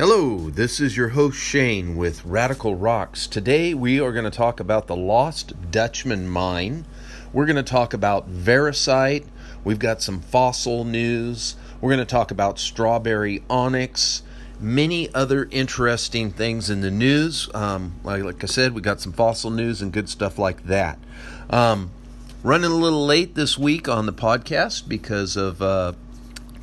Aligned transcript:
Hello, 0.00 0.48
this 0.48 0.80
is 0.80 0.96
your 0.96 1.10
host 1.10 1.38
Shane 1.38 1.94
with 1.94 2.24
Radical 2.24 2.74
Rocks. 2.74 3.26
Today 3.26 3.74
we 3.74 4.00
are 4.00 4.12
going 4.12 4.24
to 4.24 4.30
talk 4.30 4.58
about 4.58 4.86
the 4.86 4.96
Lost 4.96 5.70
Dutchman 5.70 6.26
mine. 6.26 6.86
We're 7.34 7.44
going 7.44 7.56
to 7.56 7.62
talk 7.62 7.92
about 7.92 8.32
Variscite. 8.32 9.26
We've 9.62 9.78
got 9.78 10.00
some 10.00 10.22
fossil 10.22 10.84
news. 10.84 11.54
We're 11.82 11.90
going 11.90 11.98
to 11.98 12.10
talk 12.10 12.30
about 12.30 12.58
strawberry 12.58 13.42
onyx. 13.50 14.22
Many 14.58 15.12
other 15.12 15.46
interesting 15.50 16.30
things 16.30 16.70
in 16.70 16.80
the 16.80 16.90
news. 16.90 17.50
Um, 17.52 17.96
like, 18.02 18.22
like, 18.22 18.42
I 18.42 18.46
said, 18.46 18.72
we 18.72 18.80
got 18.80 19.02
some 19.02 19.12
fossil 19.12 19.50
news 19.50 19.82
and 19.82 19.92
good 19.92 20.08
stuff 20.08 20.38
like 20.38 20.64
that. 20.64 20.98
Um, 21.50 21.90
running 22.42 22.70
a 22.70 22.74
little 22.74 23.04
late 23.04 23.34
this 23.34 23.58
week 23.58 23.86
on 23.86 24.06
the 24.06 24.14
podcast 24.14 24.88
because 24.88 25.36
of 25.36 25.60
uh, 25.60 25.92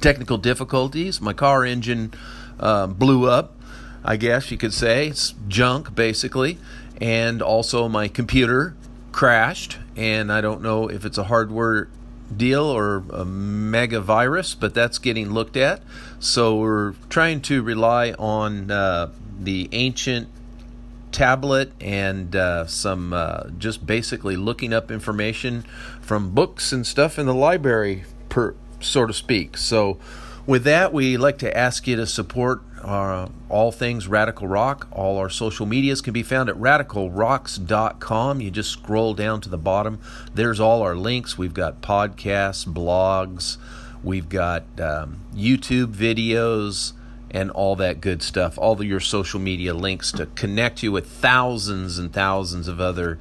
technical 0.01 0.39
difficulties. 0.39 1.21
My 1.21 1.33
car 1.33 1.63
engine 1.63 2.13
uh, 2.59 2.87
blew 2.87 3.29
up, 3.29 3.55
I 4.03 4.17
guess 4.17 4.51
you 4.51 4.57
could 4.57 4.73
say. 4.73 5.07
It's 5.07 5.33
junk, 5.47 5.95
basically. 5.95 6.57
And 6.99 7.41
also, 7.41 7.87
my 7.87 8.07
computer 8.07 8.75
crashed, 9.11 9.77
and 9.95 10.31
I 10.31 10.41
don't 10.41 10.61
know 10.61 10.89
if 10.89 11.05
it's 11.05 11.17
a 11.17 11.25
hardware 11.25 11.89
deal 12.35 12.63
or 12.63 13.03
a 13.13 13.23
mega 13.23 14.01
virus, 14.01 14.55
but 14.55 14.73
that's 14.73 14.97
getting 14.97 15.31
looked 15.31 15.57
at. 15.57 15.81
So, 16.19 16.57
we're 16.57 16.93
trying 17.09 17.41
to 17.41 17.61
rely 17.61 18.11
on 18.13 18.71
uh, 18.71 19.11
the 19.39 19.69
ancient 19.71 20.29
tablet 21.11 21.71
and 21.81 22.35
uh, 22.35 22.65
some 22.67 23.13
uh, 23.13 23.49
just 23.57 23.85
basically 23.85 24.35
looking 24.35 24.73
up 24.73 24.91
information 24.91 25.63
from 26.01 26.31
books 26.31 26.71
and 26.71 26.85
stuff 26.85 27.17
in 27.17 27.25
the 27.25 27.33
library, 27.33 28.03
per 28.29 28.55
so 28.79 29.05
to 29.05 29.13
speak. 29.13 29.57
So, 29.57 29.97
with 30.47 30.63
that, 30.63 30.93
we'd 30.93 31.17
like 31.17 31.37
to 31.39 31.55
ask 31.55 31.85
you 31.87 31.97
to 31.97 32.07
support 32.07 32.61
uh, 32.81 33.27
all 33.49 33.71
things 33.71 34.07
Radical 34.07 34.47
Rock. 34.47 34.87
All 34.91 35.17
our 35.17 35.29
social 35.29 35.65
medias 35.65 36.01
can 36.01 36.13
be 36.13 36.23
found 36.23 36.49
at 36.49 36.55
radicalrocks.com. 36.55 38.41
You 38.41 38.49
just 38.49 38.71
scroll 38.71 39.13
down 39.13 39.41
to 39.41 39.49
the 39.49 39.57
bottom. 39.57 39.99
There's 40.33 40.59
all 40.59 40.81
our 40.81 40.95
links. 40.95 41.37
We've 41.37 41.53
got 41.53 41.81
podcasts, 41.81 42.65
blogs, 42.65 43.57
we've 44.01 44.29
got 44.29 44.63
um, 44.79 45.19
YouTube 45.35 45.93
videos, 45.93 46.93
and 47.29 47.51
all 47.51 47.75
that 47.75 47.99
good 47.99 48.23
stuff. 48.23 48.57
All 48.57 48.73
of 48.73 48.83
your 48.83 49.01
social 49.01 49.39
media 49.39 49.73
links 49.73 50.11
to 50.13 50.27
connect 50.27 50.81
you 50.81 50.91
with 50.91 51.07
thousands 51.07 51.99
and 51.99 52.13
thousands 52.13 52.67
of 52.67 52.79
other 52.79 53.19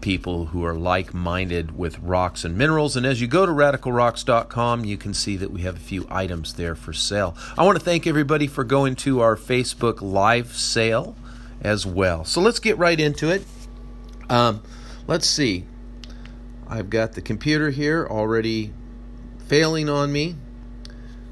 people 0.00 0.46
who 0.46 0.64
are 0.64 0.74
like 0.74 1.12
minded 1.12 1.76
with 1.76 1.98
rocks 1.98 2.44
and 2.44 2.56
minerals. 2.56 2.96
And 2.96 3.04
as 3.04 3.20
you 3.20 3.26
go 3.26 3.46
to 3.46 3.52
radicalrocks.com, 3.52 4.84
you 4.84 4.96
can 4.96 5.14
see 5.14 5.36
that 5.36 5.50
we 5.50 5.62
have 5.62 5.76
a 5.76 5.80
few 5.80 6.06
items 6.10 6.54
there 6.54 6.74
for 6.74 6.92
sale. 6.92 7.36
I 7.56 7.64
want 7.64 7.78
to 7.78 7.84
thank 7.84 8.06
everybody 8.06 8.46
for 8.46 8.64
going 8.64 8.96
to 8.96 9.20
our 9.20 9.36
Facebook 9.36 10.00
live 10.00 10.54
sale 10.56 11.16
as 11.60 11.84
well. 11.84 12.24
So 12.24 12.40
let's 12.40 12.58
get 12.58 12.78
right 12.78 12.98
into 12.98 13.30
it. 13.30 13.44
Um, 14.30 14.62
let's 15.06 15.26
see. 15.26 15.64
I've 16.68 16.90
got 16.90 17.12
the 17.12 17.22
computer 17.22 17.70
here 17.70 18.06
already 18.08 18.72
failing 19.46 19.88
on 19.88 20.12
me. 20.12 20.36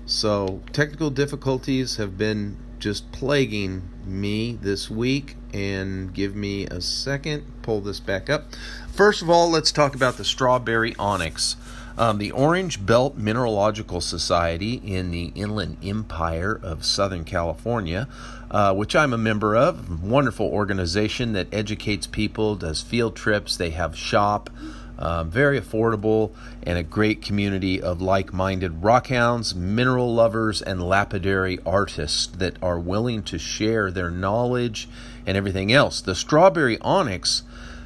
So 0.06 0.62
technical 0.72 1.10
difficulties 1.10 1.96
have 1.96 2.16
been 2.16 2.56
just 2.78 3.10
plaguing 3.12 3.90
me 4.04 4.52
this 4.52 4.90
week. 4.90 5.36
And 5.52 6.12
give 6.12 6.36
me 6.36 6.66
a 6.66 6.80
second, 6.80 7.44
pull 7.62 7.80
this 7.80 7.98
back 7.98 8.28
up. 8.28 8.52
First 8.92 9.22
of 9.22 9.30
all, 9.30 9.50
let's 9.50 9.72
talk 9.72 9.94
about 9.94 10.16
the 10.16 10.24
strawberry 10.24 10.94
onyx. 10.98 11.56
Um, 11.98 12.18
the 12.18 12.30
Orange 12.32 12.84
Belt 12.84 13.16
Mineralogical 13.16 14.02
Society 14.02 14.74
in 14.74 15.10
the 15.10 15.32
Inland 15.34 15.78
Empire 15.82 16.60
of 16.62 16.84
Southern 16.84 17.24
California, 17.24 18.06
uh, 18.50 18.74
which 18.74 18.94
I'm 18.94 19.14
a 19.14 19.18
member 19.18 19.56
of, 19.56 20.02
wonderful 20.02 20.46
organization 20.46 21.32
that 21.32 21.46
educates 21.54 22.06
people, 22.06 22.54
does 22.54 22.82
field 22.82 23.16
trips, 23.16 23.56
they 23.56 23.70
have 23.70 23.96
shop. 23.96 24.50
Um, 24.98 25.30
very 25.30 25.60
affordable 25.60 26.32
and 26.62 26.78
a 26.78 26.82
great 26.82 27.20
community 27.20 27.82
of 27.82 28.00
like 28.00 28.32
minded 28.32 28.80
rockhounds, 28.80 29.54
mineral 29.54 30.14
lovers, 30.14 30.62
and 30.62 30.82
lapidary 30.82 31.58
artists 31.66 32.26
that 32.28 32.56
are 32.62 32.78
willing 32.78 33.22
to 33.24 33.38
share 33.38 33.90
their 33.90 34.10
knowledge 34.10 34.88
and 35.26 35.36
everything 35.36 35.72
else. 35.72 36.00
The 36.00 36.14
strawberry 36.14 36.78
onyx 36.80 37.42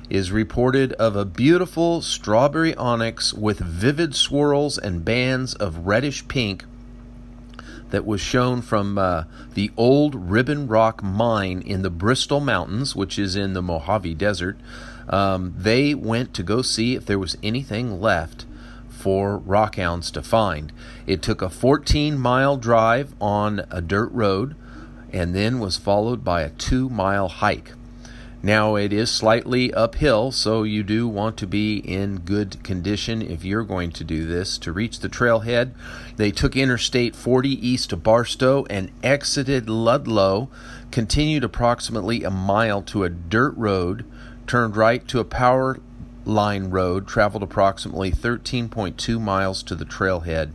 is 0.09 0.33
reported 0.33 0.93
of 0.95 1.17
a 1.17 1.25
beautiful 1.25 2.03
strawberry 2.03 2.75
onyx 2.75 3.33
with 3.33 3.59
vivid 3.59 4.15
swirls 4.15 4.77
and 4.77 5.05
bands 5.05 5.55
of 5.55 5.87
reddish 5.87 6.27
pink 6.29 6.65
that 7.91 8.07
was 8.07 8.21
shown 8.21 8.63
from 8.63 8.99
uh, 8.99 9.25
the 9.55 9.71
old 9.77 10.15
Ribbon 10.31 10.67
Rock 10.67 11.03
mine 11.03 11.61
in 11.61 11.83
the 11.83 11.91
Bristol 11.91 12.41
Mountains, 12.41 12.95
which 12.95 13.19
is 13.19 13.37
in 13.37 13.53
the 13.53 13.63
Mojave 13.63 14.15
Desert. 14.15 14.59
Um, 15.11 15.55
they 15.57 15.93
went 15.93 16.33
to 16.35 16.43
go 16.43 16.63
see 16.63 16.95
if 16.95 17.05
there 17.05 17.19
was 17.19 17.37
anything 17.43 18.01
left 18.01 18.47
for 18.89 19.39
rockhounds 19.41 20.13
to 20.13 20.23
find. 20.23 20.73
It 21.07 21.21
took 21.21 21.43
a 21.43 21.51
14 21.51 22.19
mile 22.19 22.57
drive 22.57 23.15
on 23.21 23.67
a 23.71 23.81
dirt 23.81 24.11
road 24.13 24.55
and 25.13 25.35
then 25.35 25.59
was 25.59 25.77
followed 25.77 26.23
by 26.25 26.43
a 26.43 26.51
two 26.51 26.89
mile 26.89 27.29
hike. 27.29 27.73
Now, 28.43 28.77
it 28.77 28.91
is 28.91 29.11
slightly 29.11 29.71
uphill, 29.75 30.33
so 30.33 30.63
you 30.63 30.83
do 30.83 31.07
want 31.07 31.37
to 31.39 31.47
be 31.47 31.77
in 31.77 32.21
good 32.21 32.63
condition 32.65 33.21
if 33.21 33.45
you're 33.45 33.65
going 33.65 33.93
to 33.93 34.05
do 34.05 34.25
this. 34.25 34.57
To 34.59 34.73
reach 34.73 35.01
the 35.01 35.11
trailhead, 35.11 35.73
they 36.17 36.31
took 36.31 36.57
Interstate 36.57 37.15
40 37.15 37.51
east 37.51 37.91
to 37.91 37.99
Barstow 37.99 38.65
and 38.71 38.93
exited 39.03 39.69
Ludlow, 39.69 40.49
continued 40.91 41.45
approximately 41.45 42.25
a 42.25 42.31
mile 42.31 42.81
to 42.85 43.05
a 43.05 43.11
dirt 43.11 43.55
road 43.59 44.07
turned 44.51 44.77
right 44.77 45.07
to 45.07 45.21
a 45.21 45.25
power 45.25 45.79
line 46.25 46.71
road, 46.71 47.07
traveled 47.07 47.41
approximately 47.41 48.11
13.2 48.11 49.21
miles 49.21 49.63
to 49.63 49.77
the 49.77 49.85
trailhead. 49.85 50.51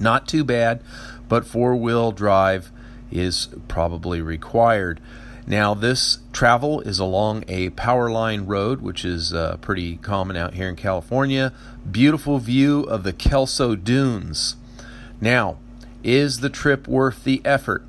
Not 0.00 0.26
too 0.26 0.42
bad, 0.42 0.82
but 1.28 1.44
four 1.44 1.76
wheel 1.76 2.12
drive 2.12 2.72
is 3.12 3.48
probably 3.68 4.22
required. 4.22 5.02
Now, 5.46 5.74
this 5.74 6.20
travel 6.32 6.80
is 6.80 6.98
along 6.98 7.44
a 7.46 7.68
power 7.70 8.10
line 8.10 8.46
road, 8.46 8.80
which 8.80 9.04
is 9.04 9.34
uh, 9.34 9.58
pretty 9.58 9.96
common 9.96 10.34
out 10.38 10.54
here 10.54 10.70
in 10.70 10.76
California. 10.76 11.52
Beautiful 11.88 12.38
view 12.38 12.84
of 12.84 13.02
the 13.02 13.12
Kelso 13.12 13.74
Dunes. 13.74 14.56
Now, 15.20 15.58
is 16.02 16.40
the 16.40 16.48
trip 16.48 16.88
worth 16.88 17.22
the 17.24 17.42
effort? 17.44 17.84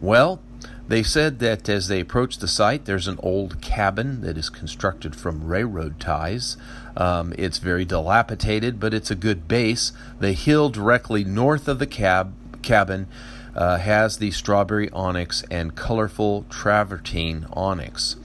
Well, 0.00 0.40
they 0.88 1.02
said 1.02 1.40
that 1.40 1.68
as 1.68 1.88
they 1.88 2.00
approach 2.00 2.38
the 2.38 2.48
site, 2.48 2.84
there's 2.84 3.08
an 3.08 3.18
old 3.22 3.60
cabin 3.60 4.20
that 4.20 4.38
is 4.38 4.48
constructed 4.48 5.16
from 5.16 5.46
railroad 5.46 5.98
ties. 5.98 6.56
Um, 6.96 7.34
it's 7.36 7.58
very 7.58 7.84
dilapidated, 7.84 8.78
but 8.78 8.94
it's 8.94 9.10
a 9.10 9.16
good 9.16 9.48
base. 9.48 9.92
The 10.20 10.32
hill 10.32 10.68
directly 10.68 11.24
north 11.24 11.66
of 11.66 11.78
the 11.78 11.86
cab 11.86 12.32
cabin 12.62 13.08
uh, 13.54 13.78
has 13.78 14.18
the 14.18 14.30
strawberry 14.30 14.88
onyx 14.90 15.42
and 15.50 15.74
colorful 15.74 16.44
travertine 16.50 17.46
onyx. 17.52 18.16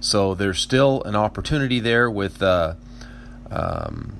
So 0.00 0.34
there's 0.34 0.58
still 0.58 1.02
an 1.04 1.16
opportunity 1.16 1.80
there 1.80 2.10
with 2.10 2.42
uh, 2.42 2.74
um, 3.50 4.14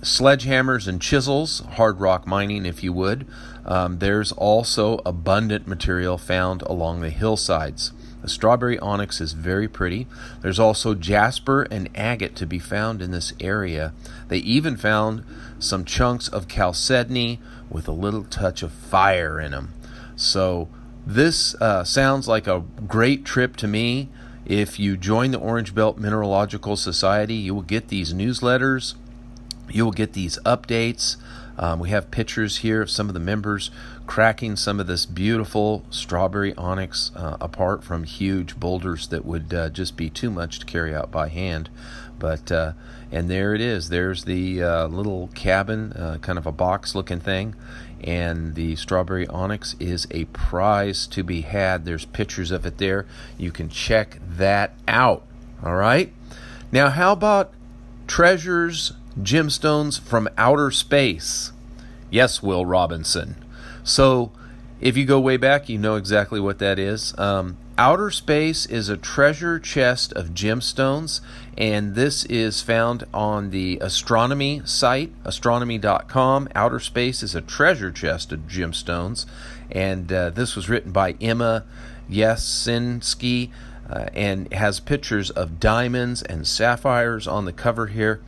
sledgehammers 0.00 0.86
and 0.86 1.00
chisels, 1.00 1.60
hard 1.60 2.00
rock 2.00 2.26
mining, 2.26 2.66
if 2.66 2.82
you 2.82 2.92
would. 2.92 3.26
Um, 3.68 3.98
there's 3.98 4.32
also 4.32 5.00
abundant 5.04 5.68
material 5.68 6.16
found 6.16 6.62
along 6.62 7.00
the 7.00 7.10
hillsides. 7.10 7.92
The 8.22 8.28
strawberry 8.28 8.78
onyx 8.78 9.20
is 9.20 9.34
very 9.34 9.68
pretty. 9.68 10.06
There's 10.40 10.58
also 10.58 10.94
jasper 10.94 11.62
and 11.64 11.90
agate 11.94 12.34
to 12.36 12.46
be 12.46 12.58
found 12.58 13.02
in 13.02 13.10
this 13.10 13.34
area. 13.40 13.92
They 14.28 14.38
even 14.38 14.76
found 14.76 15.22
some 15.58 15.84
chunks 15.84 16.28
of 16.28 16.48
chalcedony 16.48 17.40
with 17.70 17.86
a 17.86 17.92
little 17.92 18.24
touch 18.24 18.62
of 18.62 18.72
fire 18.72 19.38
in 19.38 19.52
them. 19.52 19.74
So, 20.16 20.68
this 21.06 21.54
uh, 21.56 21.84
sounds 21.84 22.26
like 22.26 22.46
a 22.46 22.64
great 22.86 23.24
trip 23.24 23.54
to 23.56 23.68
me. 23.68 24.08
If 24.46 24.78
you 24.78 24.96
join 24.96 25.30
the 25.30 25.38
Orange 25.38 25.74
Belt 25.74 25.98
Mineralogical 25.98 26.76
Society, 26.76 27.34
you 27.34 27.54
will 27.54 27.62
get 27.62 27.88
these 27.88 28.14
newsletters, 28.14 28.94
you 29.70 29.84
will 29.84 29.92
get 29.92 30.14
these 30.14 30.38
updates. 30.44 31.16
Um, 31.58 31.80
we 31.80 31.90
have 31.90 32.10
pictures 32.10 32.58
here 32.58 32.80
of 32.82 32.90
some 32.90 33.08
of 33.08 33.14
the 33.14 33.20
members 33.20 33.70
cracking 34.06 34.56
some 34.56 34.78
of 34.80 34.86
this 34.86 35.04
beautiful 35.04 35.84
strawberry 35.90 36.54
onyx 36.54 37.10
uh, 37.16 37.36
apart 37.40 37.82
from 37.82 38.04
huge 38.04 38.58
boulders 38.58 39.08
that 39.08 39.24
would 39.24 39.52
uh, 39.52 39.68
just 39.68 39.96
be 39.96 40.08
too 40.08 40.30
much 40.30 40.60
to 40.60 40.66
carry 40.66 40.94
out 40.94 41.10
by 41.10 41.28
hand. 41.28 41.68
But 42.18 42.50
uh, 42.50 42.72
and 43.10 43.30
there 43.30 43.54
it 43.54 43.60
is. 43.60 43.88
There's 43.88 44.24
the 44.24 44.62
uh, 44.62 44.86
little 44.88 45.28
cabin, 45.34 45.92
uh, 45.92 46.18
kind 46.20 46.38
of 46.38 46.46
a 46.46 46.52
box 46.52 46.94
looking 46.94 47.20
thing, 47.20 47.54
and 48.02 48.54
the 48.54 48.76
strawberry 48.76 49.26
onyx 49.28 49.74
is 49.80 50.06
a 50.10 50.24
prize 50.26 51.06
to 51.08 51.22
be 51.22 51.42
had. 51.42 51.84
There's 51.84 52.04
pictures 52.04 52.50
of 52.50 52.66
it 52.66 52.78
there. 52.78 53.06
You 53.36 53.50
can 53.50 53.68
check 53.68 54.18
that 54.36 54.74
out. 54.86 55.24
All 55.62 55.74
right. 55.74 56.12
Now, 56.70 56.90
how 56.90 57.12
about 57.12 57.52
treasures 58.06 58.92
gemstones 59.22 60.00
from 60.00 60.28
outer 60.36 60.70
space. 60.70 61.52
Yes, 62.10 62.42
Will 62.42 62.64
Robinson. 62.64 63.36
So, 63.84 64.32
if 64.80 64.96
you 64.96 65.04
go 65.04 65.18
way 65.18 65.36
back, 65.36 65.68
you 65.68 65.76
know 65.76 65.96
exactly 65.96 66.38
what 66.38 66.58
that 66.60 66.78
is. 66.78 67.16
Um, 67.18 67.56
outer 67.76 68.10
space 68.10 68.64
is 68.64 68.88
a 68.88 68.96
treasure 68.96 69.58
chest 69.58 70.12
of 70.12 70.28
gemstones, 70.28 71.20
and 71.56 71.94
this 71.94 72.24
is 72.26 72.62
found 72.62 73.04
on 73.12 73.50
the 73.50 73.78
astronomy 73.80 74.62
site, 74.64 75.12
astronomy.com. 75.24 76.48
Outer 76.54 76.78
space 76.78 77.22
is 77.22 77.34
a 77.34 77.40
treasure 77.40 77.90
chest 77.90 78.30
of 78.30 78.40
gemstones, 78.40 79.26
and 79.70 80.12
uh, 80.12 80.30
this 80.30 80.54
was 80.54 80.68
written 80.68 80.92
by 80.92 81.12
Emma 81.20 81.64
Yasinski. 82.10 83.50
Uh, 83.90 84.06
and 84.12 84.52
has 84.52 84.80
pictures 84.80 85.30
of 85.30 85.58
diamonds 85.58 86.20
and 86.20 86.46
sapphires 86.46 87.26
on 87.26 87.46
the 87.46 87.54
cover 87.54 87.86
here. 87.86 88.20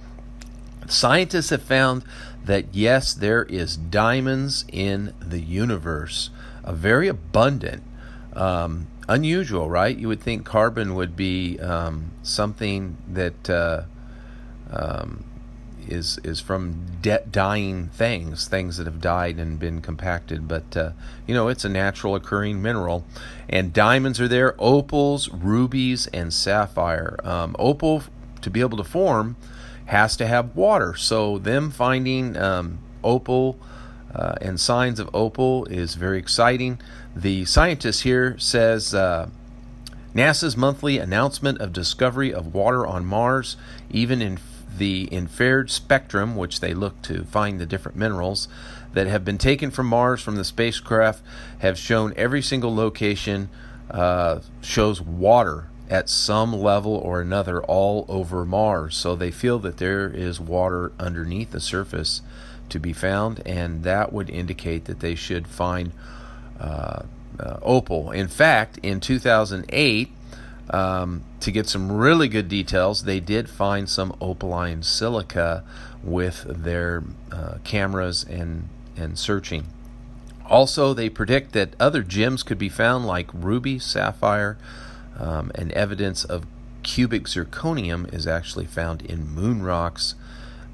Scientists 0.91 1.51
have 1.51 1.63
found 1.63 2.05
that 2.45 2.75
yes, 2.75 3.15
there 3.15 3.45
is 3.45 3.77
diamonds 3.77 4.65
in 4.73 5.15
the 5.21 5.41
universe 5.41 6.31
a 6.65 6.73
very 6.73 7.09
abundant, 7.09 7.83
um, 8.35 8.87
unusual, 9.09 9.69
right? 9.69 9.97
You 9.97 10.09
would 10.09 10.21
think 10.21 10.45
carbon 10.45 10.95
would 10.95 11.17
be 11.17 11.59
um, 11.59 12.11
something 12.23 12.97
that 13.09 13.51
uh, 13.51 13.83
um, 14.71 15.25
is 15.89 16.19
is 16.23 16.41
from 16.41 16.87
de- 17.01 17.25
dying 17.31 17.89
things, 17.89 18.47
things 18.47 18.77
that 18.77 18.87
have 18.87 19.01
died 19.01 19.39
and 19.39 19.59
been 19.59 19.81
compacted. 19.81 20.47
But 20.47 20.77
uh, 20.77 20.93
you 21.27 21.35
know, 21.35 21.49
it's 21.49 21.65
a 21.65 21.69
natural 21.69 22.15
occurring 22.15 22.63
mineral, 22.63 23.05
and 23.49 23.73
diamonds 23.73 24.21
are 24.21 24.29
there, 24.29 24.55
opals, 24.59 25.29
rubies, 25.31 26.07
and 26.09 26.33
sapphire. 26.33 27.19
Um, 27.25 27.57
opal, 27.59 28.05
to 28.43 28.51
be 28.51 28.61
able 28.61 28.79
to 28.79 28.85
form, 28.85 29.37
has 29.91 30.17
to 30.17 30.25
have 30.25 30.55
water. 30.55 30.95
So 30.95 31.39
them 31.39 31.73
finding 31.73 32.37
um, 32.37 32.79
opal 33.03 33.59
uh, 34.15 34.35
and 34.41 34.59
signs 34.59 35.01
of 35.01 35.11
opal 35.13 35.65
is 35.65 35.97
very 35.97 36.19
exciting. 36.19 36.81
The 37.15 37.45
scientist 37.45 38.05
here 38.05 38.39
says 38.39 38.95
uh, 38.95 39.31
NASA's 40.15 40.57
monthly 40.57 40.99
announcement 40.99 41.61
of 41.61 41.73
discovery 41.73 42.33
of 42.33 42.55
water 42.55 42.87
on 42.87 43.05
Mars, 43.05 43.57
even 43.91 44.23
in 44.23 44.39
the 44.79 45.07
infrared 45.07 45.71
spectrum, 45.71 46.37
which 46.37 46.61
they 46.61 46.73
look 46.73 47.03
to 47.03 47.25
find 47.25 47.61
the 47.61 47.67
different 47.67 47.99
minerals 47.99 48.47
that 48.93 49.09
have 49.09 49.25
been 49.25 49.39
taken 49.39 49.73
from 49.73 49.87
Mars 49.87 50.23
from 50.23 50.37
the 50.37 50.45
spacecraft, 50.45 51.21
have 51.59 51.77
shown 51.77 52.15
every 52.17 52.43
single 52.43 52.73
location 52.73 53.49
uh, 53.91 54.39
shows 54.63 55.01
water 55.01 55.67
at 55.91 56.09
some 56.09 56.53
level 56.53 56.95
or 56.95 57.21
another 57.21 57.61
all 57.65 58.07
over 58.09 58.45
Mars. 58.45 58.97
So 58.97 59.17
they 59.17 59.33
feel 59.33 59.59
that 59.59 59.79
there 59.79 60.09
is 60.09 60.41
water 60.41 60.93
underneath 61.01 61.51
the 61.51 61.61
surface 61.61 62.23
to 62.69 62.79
be 62.79 62.93
found, 62.93 63.43
and 63.45 63.83
that 63.83 64.13
would 64.13 64.31
indicate 64.31 64.85
that 64.85 65.01
they 65.01 65.17
should 65.17 65.49
find 65.49 65.91
uh, 66.61 67.03
uh, 67.41 67.59
opal. 67.63 68.13
In 68.13 68.29
fact, 68.29 68.79
in 68.85 69.01
2008, 69.01 70.09
um, 70.71 71.23
to 71.41 71.51
get 71.51 71.69
some 71.69 71.91
really 71.91 72.29
good 72.29 72.49
details, 72.49 73.03
they 73.03 73.19
did 73.19 73.51
find 73.51 73.89
some 73.89 74.15
opaline 74.21 74.85
silica 74.85 75.65
with 76.05 76.45
their 76.47 77.03
uh, 77.33 77.55
cameras 77.65 78.25
and, 78.25 78.69
and 78.97 79.19
searching. 79.19 79.67
Also, 80.47 80.95
they 80.95 81.09
predict 81.09 81.53
that 81.53 81.75
other 81.81 82.05
gems 82.05 82.45
could 82.45 82.59
be 82.59 82.69
found 82.69 83.07
like 83.07 83.29
ruby, 83.35 83.81
sapphire, 83.81 84.57
um, 85.21 85.53
and 85.55 85.71
evidence 85.73 86.25
of 86.25 86.47
cubic 86.83 87.25
zirconium 87.25 88.13
is 88.13 88.27
actually 88.27 88.67
found 88.67 89.03
in 89.03 89.29
moon 89.29 89.63
rocks 89.63 90.15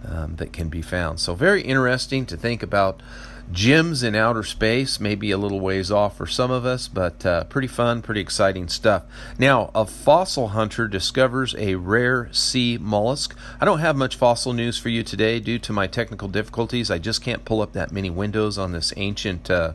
um, 0.04 0.36
that 0.36 0.52
can 0.52 0.68
be 0.68 0.82
found. 0.82 1.18
So, 1.18 1.34
very 1.34 1.62
interesting 1.62 2.26
to 2.26 2.36
think 2.36 2.62
about 2.62 3.02
gems 3.50 4.02
in 4.02 4.14
outer 4.14 4.42
space, 4.42 5.00
maybe 5.00 5.30
a 5.30 5.38
little 5.38 5.60
ways 5.60 5.90
off 5.90 6.16
for 6.16 6.26
some 6.26 6.50
of 6.50 6.64
us, 6.64 6.88
but 6.88 7.24
uh, 7.24 7.44
pretty 7.44 7.68
fun, 7.68 8.02
pretty 8.02 8.20
exciting 8.20 8.68
stuff. 8.68 9.04
Now, 9.38 9.70
a 9.74 9.86
fossil 9.86 10.48
hunter 10.48 10.88
discovers 10.88 11.54
a 11.56 11.76
rare 11.76 12.28
sea 12.32 12.78
mollusk. 12.80 13.36
I 13.60 13.64
don't 13.64 13.78
have 13.78 13.96
much 13.96 14.16
fossil 14.16 14.52
news 14.52 14.78
for 14.78 14.88
you 14.88 15.02
today 15.02 15.40
due 15.40 15.58
to 15.60 15.72
my 15.72 15.86
technical 15.86 16.28
difficulties. 16.28 16.90
I 16.90 16.98
just 16.98 17.22
can't 17.22 17.44
pull 17.44 17.60
up 17.60 17.72
that 17.72 17.92
many 17.92 18.10
windows 18.10 18.58
on 18.58 18.72
this 18.72 18.92
ancient 18.96 19.50
uh, 19.50 19.72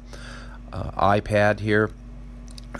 uh, 0.73 0.91
iPad 0.91 1.59
here 1.59 1.91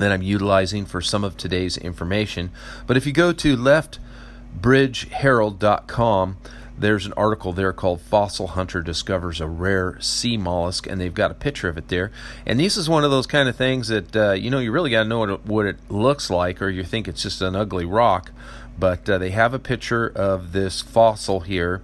that 0.01 0.11
I'm 0.11 0.21
utilizing 0.21 0.85
for 0.85 1.01
some 1.01 1.23
of 1.23 1.37
today's 1.37 1.77
information. 1.77 2.51
But 2.87 2.97
if 2.97 3.05
you 3.05 3.13
go 3.13 3.31
to 3.33 3.57
lethbridgeherald.com, 3.57 6.37
there's 6.77 7.05
an 7.05 7.13
article 7.13 7.53
there 7.53 7.73
called 7.73 8.01
Fossil 8.01 8.47
Hunter 8.47 8.81
Discovers 8.81 9.39
a 9.39 9.47
Rare 9.47 10.01
Sea 10.01 10.35
Mollusk, 10.35 10.87
and 10.87 10.99
they've 10.99 11.13
got 11.13 11.29
a 11.29 11.35
picture 11.35 11.69
of 11.69 11.77
it 11.77 11.89
there. 11.89 12.11
And 12.45 12.59
this 12.59 12.75
is 12.75 12.89
one 12.89 13.03
of 13.03 13.11
those 13.11 13.27
kind 13.27 13.47
of 13.47 13.55
things 13.55 13.89
that, 13.89 14.15
uh, 14.15 14.31
you 14.31 14.49
know, 14.49 14.59
you 14.59 14.71
really 14.71 14.89
got 14.89 15.03
to 15.03 15.09
know 15.09 15.19
what 15.19 15.29
it, 15.29 15.45
what 15.45 15.65
it, 15.67 15.77
looks 15.89 16.29
like, 16.29 16.61
or 16.61 16.69
you 16.69 16.83
think 16.83 17.07
it's 17.07 17.21
just 17.21 17.41
an 17.41 17.55
ugly 17.55 17.85
rock. 17.85 18.31
But 18.79 19.07
uh, 19.09 19.19
they 19.19 19.29
have 19.29 19.53
a 19.53 19.59
picture 19.59 20.07
of 20.07 20.53
this 20.53 20.81
fossil 20.81 21.41
here, 21.41 21.81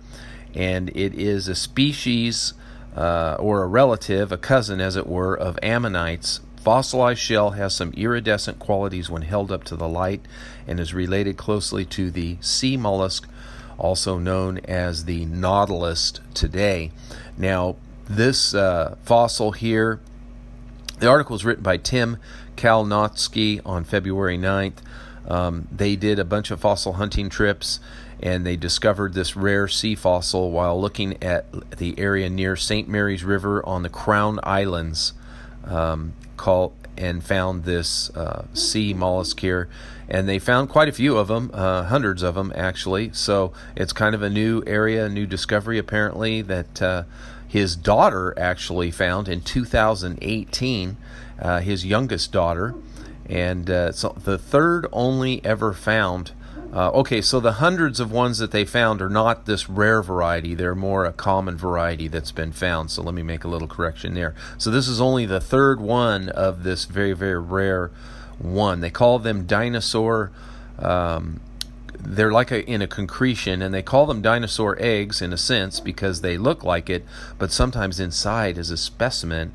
and 0.56 0.90
it 0.96 1.14
is 1.14 1.48
a 1.48 1.56
species 1.56 2.54
uh, 2.96 3.36
or 3.40 3.62
a 3.62 3.68
relative, 3.68 4.32
a 4.32 4.38
cousin, 4.38 4.82
as 4.82 4.96
it 4.96 5.06
were, 5.06 5.36
of 5.36 5.60
ammonites. 5.62 6.40
Fossilized 6.68 7.22
shell 7.22 7.52
has 7.52 7.74
some 7.74 7.94
iridescent 7.94 8.60
qualities 8.60 9.10
when 9.10 9.22
held 9.22 9.54
up 9.54 9.64
to 9.64 9.78
the 9.78 9.88
light 9.88 10.20
and 10.68 10.82
is 10.82 10.94
related 10.94 11.38
closely 11.38 11.86
to 11.86 12.12
the 12.12 12.36
sea 12.42 12.76
mollusk 12.76 13.26
also 13.78 14.20
known 14.20 14.58
as 14.66 15.06
the 15.06 15.24
nautilus 15.24 16.16
today. 16.34 16.92
Now, 17.38 17.78
this 18.10 18.54
uh, 18.54 18.98
fossil 19.04 19.54
here, 19.54 20.02
the 21.00 21.08
article 21.08 21.36
was 21.36 21.46
written 21.46 21.64
by 21.64 21.78
Tim 21.78 22.18
Kalinowski 22.58 23.62
on 23.66 23.86
February 23.86 24.38
9th. 24.38 24.80
Um, 25.26 25.70
they 25.72 25.96
did 25.96 26.20
a 26.20 26.26
bunch 26.26 26.52
of 26.52 26.60
fossil 26.60 26.92
hunting 26.92 27.30
trips 27.30 27.80
and 28.22 28.46
they 28.46 28.58
discovered 28.58 29.14
this 29.14 29.38
rare 29.38 29.70
sea 29.70 29.96
fossil 29.96 30.52
while 30.52 30.82
looking 30.82 31.16
at 31.24 31.46
the 31.78 31.98
area 31.98 32.30
near 32.30 32.58
St. 32.58 32.90
Mary's 32.90 33.24
River 33.24 33.66
on 33.66 33.84
the 33.84 33.90
Crown 33.90 34.42
Islands 34.44 35.14
um, 35.64 36.12
called, 36.38 36.74
and 36.96 37.24
found 37.24 37.64
this 37.64 38.10
uh, 38.12 38.46
sea 38.54 38.94
mollusk 38.94 39.40
here 39.40 39.70
and 40.10 40.28
they 40.28 40.40
found 40.40 40.70
quite 40.70 40.88
a 40.88 40.94
few 40.94 41.18
of 41.18 41.28
them, 41.28 41.52
uh, 41.54 41.84
hundreds 41.84 42.24
of 42.24 42.36
them 42.36 42.54
actually. 42.56 43.12
So 43.14 43.52
it's 43.76 43.94
kind 43.94 44.16
of 44.16 44.22
a 44.22 44.30
new 44.30 44.64
area, 44.66 45.06
a 45.06 45.10
new 45.10 45.26
discovery 45.26 45.78
apparently 45.78 46.42
that 46.44 46.82
uh, 46.82 47.04
his 47.48 47.76
daughter 47.76 48.34
actually 48.38 48.92
found 48.92 49.28
in 49.28 49.42
2018, 49.42 50.98
uh, 51.40 51.60
his 51.60 51.86
youngest 51.86 52.32
daughter, 52.32 52.76
and 53.30 53.70
uh, 53.70 53.92
so 53.92 54.16
the 54.24 54.38
third 54.38 54.88
only 54.92 55.44
ever 55.44 55.74
found. 55.74 56.32
Uh, 56.78 56.92
okay, 56.92 57.22
so 57.22 57.40
the 57.40 57.54
hundreds 57.54 58.00
of 58.00 58.12
ones 58.12 58.38
that 58.38 58.52
they 58.52 58.64
found 58.64 59.02
are 59.02 59.10
not 59.10 59.48
this 59.48 59.68
rare 59.68 60.04
variety. 60.04 60.54
They're 60.54 60.76
more 60.76 61.06
a 61.06 61.12
common 61.12 61.58
variety 61.58 62.08
that's 62.08 62.32
been 62.32 62.52
found. 62.52 62.92
So 62.92 63.02
let 63.02 63.16
me 63.16 63.24
make 63.24 63.44
a 63.44 63.48
little 63.48 63.68
correction 63.68 64.14
there. 64.14 64.36
So 64.60 64.70
this 64.70 64.88
is 64.88 65.02
only 65.02 65.26
the 65.26 65.40
third 65.40 65.82
one 65.82 66.30
of 66.30 66.62
this 66.62 66.86
very, 66.86 67.14
very 67.14 67.40
rare 67.40 67.90
one. 68.38 68.82
They 68.82 68.92
call 68.92 69.18
them 69.18 69.48
dinosaur. 69.48 70.32
Um, 70.78 71.40
they're 71.98 72.32
like 72.32 72.52
a, 72.52 72.64
in 72.70 72.84
a 72.84 72.88
concretion, 72.88 73.64
and 73.64 73.74
they 73.74 73.82
call 73.82 74.06
them 74.06 74.22
dinosaur 74.22 74.78
eggs 74.80 75.20
in 75.20 75.34
a 75.34 75.38
sense 75.38 75.80
because 75.80 76.22
they 76.22 76.38
look 76.38 76.64
like 76.64 76.92
it, 76.92 77.04
but 77.40 77.52
sometimes 77.52 78.00
inside 78.00 78.56
is 78.56 78.70
a 78.70 78.78
specimen 78.78 79.52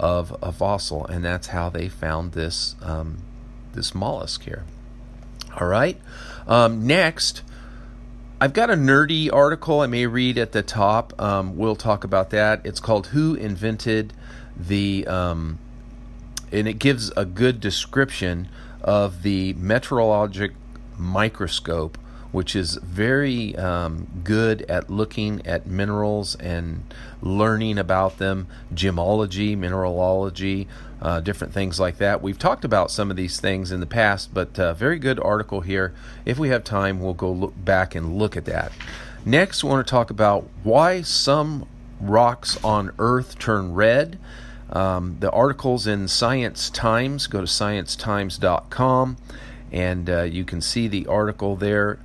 of 0.00 0.36
a 0.42 0.50
fossil, 0.50 1.06
and 1.06 1.24
that's 1.24 1.46
how 1.46 1.70
they 1.70 1.88
found 1.88 2.32
this 2.32 2.74
um, 2.82 3.18
this 3.72 3.94
mollusk 3.94 4.42
here. 4.42 4.64
All 5.60 5.68
right. 5.68 5.98
Um, 6.46 6.86
next, 6.86 7.42
I've 8.40 8.52
got 8.52 8.70
a 8.70 8.74
nerdy 8.74 9.32
article 9.32 9.80
I 9.80 9.86
may 9.86 10.06
read 10.06 10.38
at 10.38 10.52
the 10.52 10.62
top. 10.62 11.20
Um, 11.20 11.56
we'll 11.56 11.76
talk 11.76 12.04
about 12.04 12.30
that. 12.30 12.60
It's 12.64 12.80
called 12.80 13.08
"Who 13.08 13.34
Invented 13.34 14.12
the 14.56 15.06
um, 15.06 15.58
and 16.52 16.68
it 16.68 16.78
gives 16.78 17.10
a 17.16 17.24
good 17.24 17.60
description 17.60 18.48
of 18.82 19.22
the 19.22 19.54
meteorologic 19.54 20.52
microscope, 20.96 21.98
which 22.32 22.56
is 22.56 22.74
very 22.76 23.56
um, 23.56 24.06
good 24.24 24.62
at 24.62 24.90
looking 24.90 25.44
at 25.46 25.66
minerals 25.66 26.34
and 26.36 26.82
learning 27.22 27.78
about 27.78 28.18
them, 28.18 28.46
gemology, 28.74 29.56
mineralogy, 29.56 30.68
uh, 31.00 31.20
different 31.20 31.52
things 31.52 31.78
like 31.78 31.98
that. 31.98 32.22
We've 32.22 32.38
talked 32.38 32.64
about 32.64 32.90
some 32.90 33.10
of 33.10 33.16
these 33.16 33.38
things 33.40 33.72
in 33.72 33.80
the 33.80 33.86
past, 33.86 34.32
but 34.32 34.58
uh, 34.58 34.74
very 34.74 34.98
good 34.98 35.20
article 35.20 35.60
here. 35.60 35.94
If 36.24 36.38
we 36.38 36.48
have 36.48 36.64
time, 36.64 37.00
we'll 37.00 37.14
go 37.14 37.30
look 37.30 37.54
back 37.64 37.94
and 37.94 38.16
look 38.16 38.36
at 38.36 38.44
that. 38.46 38.72
Next, 39.24 39.62
we 39.62 39.70
want 39.70 39.86
to 39.86 39.90
talk 39.90 40.10
about 40.10 40.48
why 40.62 41.02
some 41.02 41.66
rocks 42.00 42.62
on 42.64 42.92
Earth 42.98 43.38
turn 43.38 43.74
red. 43.74 44.18
Um, 44.70 45.16
the 45.20 45.30
articles 45.30 45.86
in 45.86 46.08
Science 46.08 46.70
Times, 46.70 47.26
go 47.26 47.40
to 47.40 47.46
sciencetimes.com 47.46 49.16
and 49.72 50.08
uh, 50.08 50.22
you 50.22 50.44
can 50.44 50.60
see 50.60 50.88
the 50.88 51.06
article 51.06 51.56
there. 51.56 51.98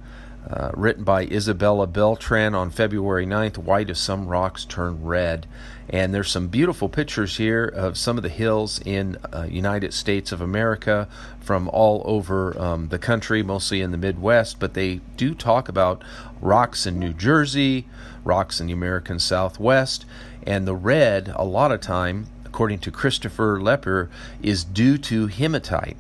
Uh, 0.50 0.72
written 0.74 1.04
by 1.04 1.22
Isabella 1.26 1.86
Beltran 1.86 2.56
on 2.56 2.72
February 2.72 3.28
9th. 3.28 3.60
Why 3.60 3.84
do 3.84 3.94
some 3.94 4.28
rocks 4.28 4.66
turn 4.66 5.04
red? 5.04 5.46
And 5.88 6.14
there's 6.14 6.32
some 6.32 6.48
beautiful 6.48 6.90
pictures 6.90 7.38
here 7.38 7.66
of 7.66 7.96
some 7.96 8.18
of 8.18 8.24
the 8.24 8.30
hills 8.30 8.82
in 8.84 9.18
uh, 9.32 9.44
United 9.44 9.94
States 9.94 10.32
of 10.32 10.42
America 10.42 11.08
from 11.40 11.70
all 11.70 12.02
over 12.06 12.60
um, 12.60 12.88
the 12.88 12.98
country, 12.98 13.44
mostly 13.44 13.82
in 13.82 13.92
the 13.92 13.98
Midwest. 13.98 14.60
But 14.60 14.74
they 14.74 15.02
do 15.16 15.36
talk 15.36 15.70
about 15.70 16.04
rocks 16.42 16.88
in 16.88 16.98
New 16.98 17.14
Jersey, 17.14 17.88
rocks 18.24 18.60
in 18.60 18.68
the 18.68 18.74
American 18.74 19.20
Southwest, 19.20 20.06
and 20.44 20.68
the 20.68 20.76
red 20.76 21.32
a 21.36 21.46
lot 21.46 21.72
of 21.72 21.82
time, 21.82 22.26
according 22.46 22.80
to 22.80 22.92
Christopher 22.92 23.60
Lepre, 23.60 24.10
is 24.42 24.64
due 24.64 24.98
to 24.98 25.28
hematite. 25.28 25.98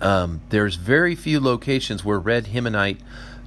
Um, 0.00 0.40
there's 0.50 0.74
very 0.74 1.14
few 1.14 1.40
locations 1.40 2.04
where 2.04 2.18
red 2.18 2.48
hematite 2.48 3.00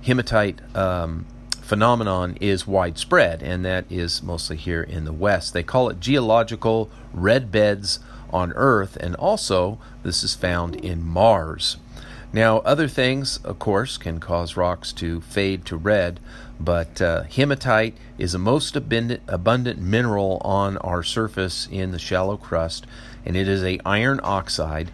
hematite 0.03 0.59
um, 0.75 1.25
phenomenon 1.61 2.37
is 2.39 2.65
widespread, 2.65 3.43
and 3.43 3.65
that 3.65 3.85
is 3.91 4.23
mostly 4.23 4.55
here 4.55 4.81
in 4.81 5.05
the 5.05 5.13
West. 5.13 5.53
They 5.53 5.63
call 5.63 5.89
it 5.89 5.99
geological 5.99 6.89
red 7.13 7.51
beds 7.51 7.99
on 8.29 8.53
Earth, 8.53 8.95
and 8.97 9.15
also 9.15 9.77
this 10.03 10.23
is 10.23 10.33
found 10.33 10.75
in 10.75 11.03
Mars. 11.03 11.77
Now, 12.31 12.59
other 12.59 12.87
things, 12.87 13.37
of 13.43 13.57
course, 13.59 13.97
can 13.97 14.19
cause 14.19 14.57
rocks 14.57 14.91
to 14.93 15.21
fade 15.21 15.65
to 15.65 15.77
red, 15.77 16.19
but 16.59 17.01
uh, 17.01 17.23
hematite 17.23 17.95
is 18.17 18.33
a 18.33 18.39
most 18.39 18.75
abundant, 18.75 19.23
abundant 19.27 19.79
mineral 19.79 20.41
on 20.43 20.77
our 20.77 21.03
surface 21.03 21.67
in 21.71 21.91
the 21.91 21.99
shallow 21.99 22.37
crust, 22.37 22.85
and 23.25 23.35
it 23.35 23.47
is 23.47 23.63
a 23.63 23.79
iron 23.85 24.19
oxide, 24.23 24.91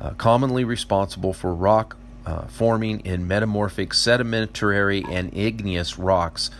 uh, 0.00 0.10
commonly 0.10 0.64
responsible 0.64 1.32
for 1.32 1.54
rock 1.54 1.96
uh, 2.26 2.46
forming 2.46 3.00
in 3.00 3.26
metamorphic 3.28 3.92
sedimentary 3.94 5.04
and 5.10 5.36
igneous 5.36 5.98
rocks 5.98 6.50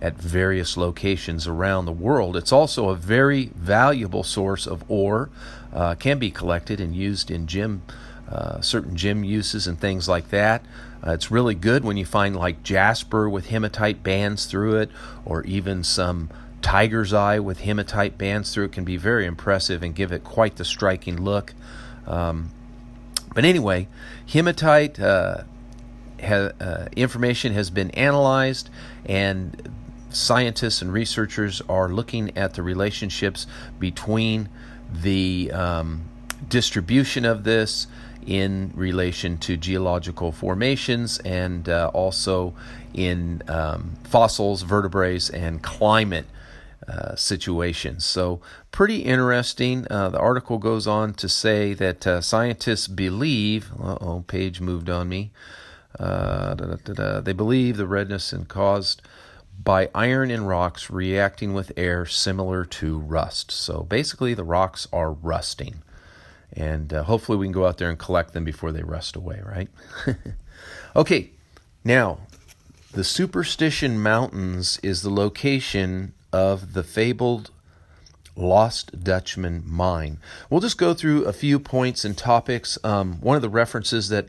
at 0.00 0.16
various 0.16 0.76
locations 0.76 1.46
around 1.46 1.84
the 1.84 1.92
world. 1.92 2.36
It's 2.36 2.52
also 2.52 2.88
a 2.88 2.96
very 2.96 3.50
valuable 3.54 4.24
source 4.24 4.66
of 4.66 4.82
ore, 4.88 5.30
uh, 5.72 5.94
can 5.94 6.18
be 6.18 6.30
collected 6.30 6.80
and 6.80 6.94
used 6.94 7.30
in 7.30 7.46
gym, 7.46 7.82
uh, 8.28 8.60
certain 8.60 8.96
gym 8.96 9.22
uses 9.22 9.66
and 9.66 9.80
things 9.80 10.08
like 10.08 10.30
that. 10.30 10.64
Uh, 11.06 11.12
it's 11.12 11.30
really 11.30 11.54
good 11.54 11.84
when 11.84 11.96
you 11.96 12.04
find 12.04 12.34
like 12.34 12.62
jasper 12.62 13.28
with 13.28 13.46
hematite 13.46 14.02
bands 14.02 14.46
through 14.46 14.76
it, 14.76 14.90
or 15.24 15.44
even 15.44 15.84
some 15.84 16.30
tiger's 16.62 17.12
eye 17.12 17.38
with 17.38 17.60
hematite 17.60 18.18
bands 18.18 18.52
through 18.52 18.64
it. 18.64 18.72
Can 18.72 18.84
be 18.84 18.96
very 18.96 19.26
impressive 19.26 19.82
and 19.82 19.94
give 19.94 20.12
it 20.12 20.24
quite 20.24 20.56
the 20.56 20.64
striking 20.64 21.20
look. 21.22 21.54
Um, 22.06 22.50
but 23.34 23.44
anyway, 23.44 23.88
hematite 24.26 25.00
uh, 25.00 25.42
ha, 26.22 26.50
uh, 26.60 26.88
information 26.96 27.52
has 27.54 27.70
been 27.70 27.90
analyzed, 27.92 28.70
and 29.04 29.70
scientists 30.10 30.82
and 30.82 30.92
researchers 30.92 31.62
are 31.68 31.88
looking 31.88 32.36
at 32.36 32.54
the 32.54 32.62
relationships 32.62 33.46
between 33.78 34.48
the 34.92 35.50
um, 35.52 36.02
distribution 36.48 37.24
of 37.24 37.44
this 37.44 37.86
in 38.26 38.72
relation 38.74 39.36
to 39.38 39.56
geological 39.56 40.30
formations 40.30 41.18
and 41.20 41.68
uh, 41.68 41.90
also 41.92 42.54
in 42.94 43.42
um, 43.48 43.94
fossils, 44.04 44.62
vertebrates, 44.62 45.30
and 45.30 45.62
climate 45.62 46.26
uh, 46.88 47.14
situations. 47.14 48.04
So, 48.04 48.40
pretty 48.70 49.00
interesting. 49.00 49.86
Uh, 49.90 50.08
the 50.10 50.18
article 50.18 50.58
goes 50.58 50.86
on 50.86 51.14
to 51.14 51.28
say 51.28 51.74
that 51.74 52.06
uh, 52.06 52.20
scientists 52.20 52.88
believe, 52.88 53.70
oh, 53.78 54.24
page 54.26 54.60
moved 54.60 54.90
on 54.90 55.08
me. 55.08 55.30
Uh, 55.98 56.54
they 57.20 57.32
believe 57.32 57.76
the 57.76 57.86
redness 57.86 58.32
is 58.32 58.46
caused 58.46 59.02
by 59.62 59.90
iron 59.94 60.30
in 60.30 60.44
rocks 60.44 60.90
reacting 60.90 61.54
with 61.54 61.70
air 61.76 62.04
similar 62.04 62.64
to 62.64 62.98
rust. 62.98 63.50
So, 63.50 63.82
basically, 63.82 64.34
the 64.34 64.44
rocks 64.44 64.88
are 64.92 65.12
rusting. 65.12 65.82
And 66.52 66.92
uh, 66.92 67.04
hopefully, 67.04 67.38
we 67.38 67.46
can 67.46 67.52
go 67.52 67.66
out 67.66 67.78
there 67.78 67.90
and 67.90 67.98
collect 67.98 68.32
them 68.32 68.44
before 68.44 68.72
they 68.72 68.82
rust 68.82 69.16
away, 69.16 69.40
right? 69.44 69.68
okay, 70.96 71.30
now 71.84 72.18
the 72.92 73.04
Superstition 73.04 74.02
Mountains 74.02 74.78
is 74.82 75.02
the 75.02 75.10
location 75.10 76.12
of 76.32 76.72
the 76.72 76.82
fabled 76.82 77.50
Lost 78.34 79.04
Dutchman 79.04 79.62
mine. 79.66 80.18
We'll 80.48 80.60
just 80.60 80.78
go 80.78 80.94
through 80.94 81.24
a 81.24 81.32
few 81.32 81.58
points 81.58 82.04
and 82.04 82.16
topics. 82.16 82.78
Um, 82.82 83.20
one 83.20 83.36
of 83.36 83.42
the 83.42 83.50
references 83.50 84.08
that 84.08 84.28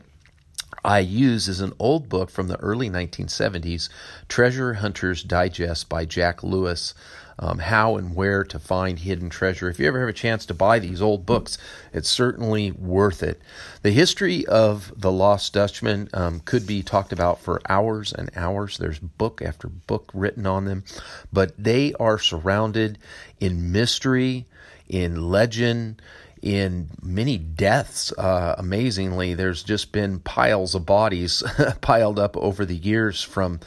I 0.84 1.00
use 1.00 1.48
is 1.48 1.60
an 1.60 1.72
old 1.78 2.08
book 2.08 2.30
from 2.30 2.48
the 2.48 2.58
early 2.60 2.88
1970s, 2.88 3.88
Treasure 4.28 4.74
Hunters 4.74 5.22
Digest 5.22 5.88
by 5.88 6.04
Jack 6.04 6.42
Lewis 6.42 6.94
um, 7.38 7.58
how 7.58 7.96
and 7.96 8.14
where 8.14 8.44
to 8.44 8.58
find 8.58 8.98
hidden 8.98 9.28
treasure. 9.28 9.68
If 9.68 9.78
you 9.78 9.86
ever 9.86 10.00
have 10.00 10.08
a 10.08 10.12
chance 10.12 10.46
to 10.46 10.54
buy 10.54 10.78
these 10.78 11.02
old 11.02 11.26
books, 11.26 11.58
it's 11.92 12.08
certainly 12.08 12.70
worth 12.70 13.22
it. 13.22 13.40
The 13.82 13.90
history 13.90 14.46
of 14.46 14.92
the 14.96 15.12
Lost 15.12 15.52
Dutchman 15.52 16.08
um, 16.12 16.40
could 16.40 16.66
be 16.66 16.82
talked 16.82 17.12
about 17.12 17.40
for 17.40 17.60
hours 17.68 18.12
and 18.12 18.30
hours. 18.36 18.78
There's 18.78 18.98
book 18.98 19.42
after 19.42 19.68
book 19.68 20.10
written 20.14 20.46
on 20.46 20.64
them, 20.64 20.84
but 21.32 21.52
they 21.58 21.92
are 21.94 22.18
surrounded 22.18 22.98
in 23.40 23.72
mystery, 23.72 24.46
in 24.88 25.30
legend 25.30 26.00
in 26.44 26.90
many 27.02 27.38
deaths. 27.38 28.12
Uh, 28.12 28.54
amazingly, 28.58 29.32
there's 29.32 29.62
just 29.62 29.92
been 29.92 30.20
piles 30.20 30.74
of 30.74 30.84
bodies 30.84 31.42
piled 31.80 32.18
up 32.18 32.36
over 32.36 32.66
the 32.66 32.76
years 32.76 33.22
from 33.22 33.60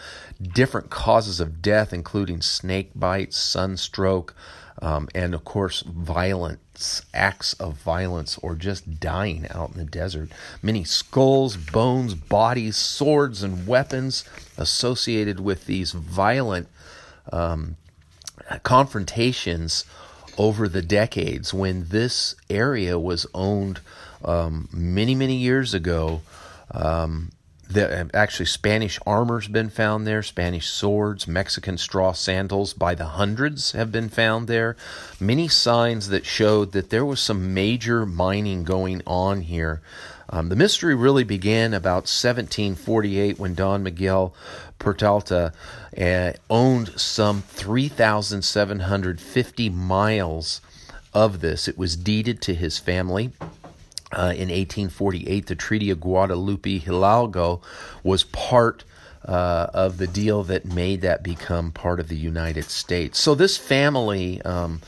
different 0.53 0.91
causes 0.91 1.39
of 1.39 1.59
death, 1.59 1.91
including 1.91 2.39
snake 2.39 2.91
bites, 2.93 3.35
sunstroke, 3.35 4.35
um, 4.79 5.09
and 5.15 5.33
of 5.33 5.43
course, 5.43 5.81
violence, 5.81 7.01
acts 7.15 7.53
of 7.53 7.73
violence, 7.81 8.37
or 8.43 8.53
just 8.53 8.99
dying 8.99 9.47
out 9.49 9.71
in 9.71 9.77
the 9.79 9.83
desert. 9.83 10.29
Many 10.61 10.83
skulls, 10.83 11.57
bones, 11.57 12.13
bodies, 12.13 12.77
swords, 12.77 13.41
and 13.41 13.65
weapons 13.65 14.23
associated 14.55 15.39
with 15.39 15.65
these 15.65 15.93
violent 15.93 16.67
um, 17.33 17.75
confrontations 18.61 19.83
over 20.37 20.67
the 20.67 20.81
decades 20.81 21.53
when 21.53 21.87
this 21.89 22.35
area 22.49 22.97
was 22.99 23.25
owned 23.33 23.79
um, 24.23 24.67
many, 24.71 25.15
many 25.15 25.35
years 25.35 25.73
ago. 25.73 26.21
Um, 26.71 27.31
the, 27.69 28.09
actually, 28.13 28.45
Spanish 28.45 28.97
armor's 29.05 29.47
been 29.47 29.69
found 29.69 30.07
there, 30.07 30.23
Spanish 30.23 30.69
swords, 30.69 31.27
Mexican 31.27 31.77
straw 31.77 32.13
sandals 32.13 32.73
by 32.73 32.95
the 32.95 33.05
hundreds 33.05 33.73
have 33.73 33.91
been 33.91 34.07
found 34.07 34.47
there. 34.47 34.77
Many 35.19 35.49
signs 35.49 36.07
that 36.07 36.25
showed 36.25 36.71
that 36.71 36.89
there 36.89 37.05
was 37.05 37.19
some 37.19 37.53
major 37.53 38.05
mining 38.05 38.63
going 38.63 39.01
on 39.05 39.41
here. 39.41 39.81
Um, 40.29 40.49
the 40.49 40.55
mystery 40.55 40.93
really 40.93 41.23
began 41.23 41.73
about 41.73 42.09
1748 42.09 43.39
when 43.39 43.55
Don 43.55 43.81
Miguel 43.83 44.33
Peralta 44.79 45.53
uh, 45.97 46.33
owned 46.49 46.99
some 46.99 47.43
3,750 47.43 49.69
miles 49.69 50.61
of 51.13 51.39
this. 51.39 51.67
It 51.67 51.77
was 51.77 51.95
deeded 51.95 52.41
to 52.43 52.53
his 52.53 52.77
family. 52.77 53.31
Uh, 54.11 54.35
in 54.35 54.49
1848, 54.49 55.47
the 55.47 55.55
Treaty 55.55 55.89
of 55.89 55.99
Guadalupe 55.99 56.77
Hidalgo 56.77 57.61
was 58.03 58.23
part 58.23 58.83
uh, 59.25 59.67
of 59.73 59.97
the 59.97 60.07
deal 60.07 60.43
that 60.43 60.65
made 60.65 61.01
that 61.01 61.23
become 61.23 61.71
part 61.71 61.99
of 61.99 62.07
the 62.07 62.15
United 62.15 62.65
States. 62.65 63.19
So 63.19 63.35
this 63.35 63.57
family 63.57 64.41
um, 64.43 64.81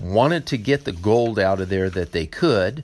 wanted 0.00 0.46
to 0.46 0.56
get 0.56 0.84
the 0.84 0.92
gold 0.92 1.38
out 1.38 1.60
of 1.60 1.68
there 1.68 1.88
that 1.90 2.10
they 2.10 2.26
could, 2.26 2.82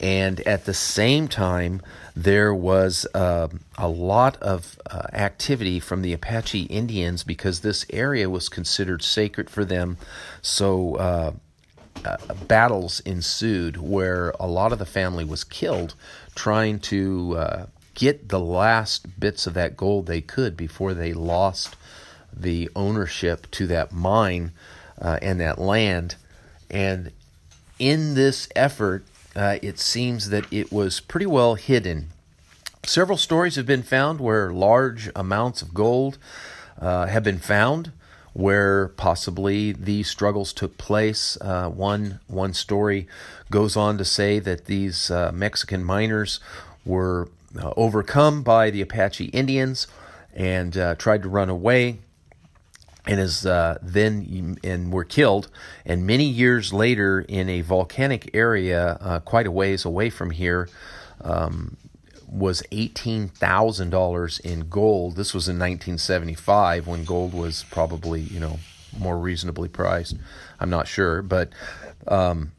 and 0.00 0.40
at 0.40 0.64
the 0.64 0.74
same 0.74 1.28
time, 1.28 1.82
there 2.14 2.54
was 2.54 3.06
uh, 3.14 3.48
a 3.76 3.88
lot 3.88 4.36
of 4.36 4.78
uh, 4.90 5.02
activity 5.12 5.80
from 5.80 6.02
the 6.02 6.12
Apache 6.12 6.62
Indians 6.62 7.24
because 7.24 7.60
this 7.60 7.84
area 7.90 8.30
was 8.30 8.48
considered 8.48 9.02
sacred 9.02 9.50
for 9.50 9.64
them. 9.64 9.96
So 10.42 10.96
uh, 10.96 11.32
uh, 12.04 12.16
battles 12.46 13.00
ensued 13.00 13.76
where 13.76 14.30
a 14.38 14.46
lot 14.46 14.72
of 14.72 14.78
the 14.78 14.86
family 14.86 15.24
was 15.24 15.44
killed 15.44 15.94
trying 16.34 16.78
to 16.78 17.36
uh, 17.36 17.66
get 17.94 18.28
the 18.28 18.40
last 18.40 19.18
bits 19.18 19.46
of 19.46 19.54
that 19.54 19.76
gold 19.76 20.06
they 20.06 20.20
could 20.20 20.56
before 20.56 20.94
they 20.94 21.12
lost 21.12 21.74
the 22.32 22.70
ownership 22.76 23.50
to 23.50 23.66
that 23.66 23.90
mine 23.90 24.52
uh, 25.00 25.18
and 25.20 25.40
that 25.40 25.58
land. 25.58 26.14
And 26.70 27.10
in 27.78 28.14
this 28.14 28.48
effort, 28.54 29.04
uh, 29.38 29.58
it 29.62 29.78
seems 29.78 30.30
that 30.30 30.52
it 30.52 30.72
was 30.72 30.98
pretty 30.98 31.26
well 31.26 31.54
hidden. 31.54 32.08
Several 32.84 33.16
stories 33.16 33.54
have 33.54 33.66
been 33.66 33.84
found 33.84 34.20
where 34.20 34.52
large 34.52 35.10
amounts 35.14 35.62
of 35.62 35.72
gold 35.72 36.18
uh, 36.80 37.06
have 37.06 37.22
been 37.22 37.38
found, 37.38 37.92
where 38.32 38.88
possibly 38.88 39.70
these 39.70 40.10
struggles 40.10 40.52
took 40.52 40.76
place. 40.76 41.38
Uh, 41.40 41.68
one 41.68 42.18
one 42.26 42.52
story 42.52 43.06
goes 43.48 43.76
on 43.76 43.96
to 43.98 44.04
say 44.04 44.40
that 44.40 44.64
these 44.64 45.08
uh, 45.08 45.30
Mexican 45.32 45.84
miners 45.84 46.40
were 46.84 47.28
uh, 47.56 47.72
overcome 47.76 48.42
by 48.42 48.70
the 48.70 48.80
Apache 48.80 49.26
Indians 49.26 49.86
and 50.34 50.76
uh, 50.76 50.94
tried 50.96 51.22
to 51.22 51.28
run 51.28 51.48
away 51.48 51.98
and 53.08 53.18
is 53.18 53.46
uh, 53.46 53.78
then 53.82 54.58
and 54.62 54.92
were 54.92 55.04
killed. 55.04 55.48
And 55.84 56.06
many 56.06 56.24
years 56.24 56.72
later, 56.72 57.24
in 57.26 57.48
a 57.48 57.62
volcanic 57.62 58.30
area 58.34 58.98
uh, 59.00 59.20
quite 59.20 59.46
a 59.46 59.50
ways 59.50 59.84
away 59.84 60.10
from 60.10 60.30
here, 60.30 60.68
um, 61.22 61.78
was 62.30 62.62
eighteen 62.70 63.28
thousand 63.28 63.90
dollars 63.90 64.38
in 64.40 64.68
gold. 64.68 65.16
This 65.16 65.32
was 65.32 65.48
in 65.48 65.54
1975 65.54 66.86
when 66.86 67.04
gold 67.04 67.32
was 67.32 67.64
probably 67.70 68.20
you 68.20 68.38
know 68.38 68.58
more 68.96 69.18
reasonably 69.18 69.70
priced. 69.70 70.16
I'm 70.60 70.70
not 70.70 70.86
sure, 70.86 71.22
but 71.22 71.48
um, 72.06 72.52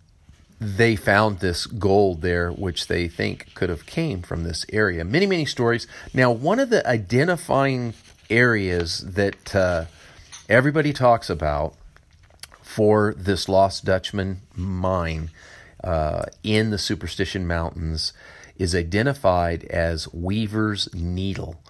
they 0.59 0.95
found 0.95 1.39
this 1.39 1.67
gold 1.67 2.21
there, 2.21 2.51
which 2.51 2.87
they 2.87 3.07
think 3.07 3.53
could 3.53 3.69
have 3.69 3.85
came 3.85 4.23
from 4.23 4.43
this 4.43 4.65
area. 4.73 5.05
Many 5.05 5.27
many 5.27 5.45
stories. 5.45 5.85
Now, 6.11 6.31
one 6.31 6.57
of 6.57 6.71
the 6.71 6.85
identifying 6.87 7.93
areas 8.31 8.99
that 9.01 9.55
uh, 9.55 9.85
everybody 10.49 10.91
talks 10.91 11.29
about 11.29 11.75
for 12.63 13.13
this 13.15 13.47
Lost 13.47 13.85
Dutchman 13.85 14.41
mine 14.55 15.29
uh, 15.83 16.23
in 16.43 16.71
the 16.71 16.79
Superstition 16.79 17.45
Mountains 17.45 18.13
is 18.57 18.73
identified 18.73 19.63
as 19.65 20.11
Weaver's 20.11 20.93
Needle. 20.93 21.61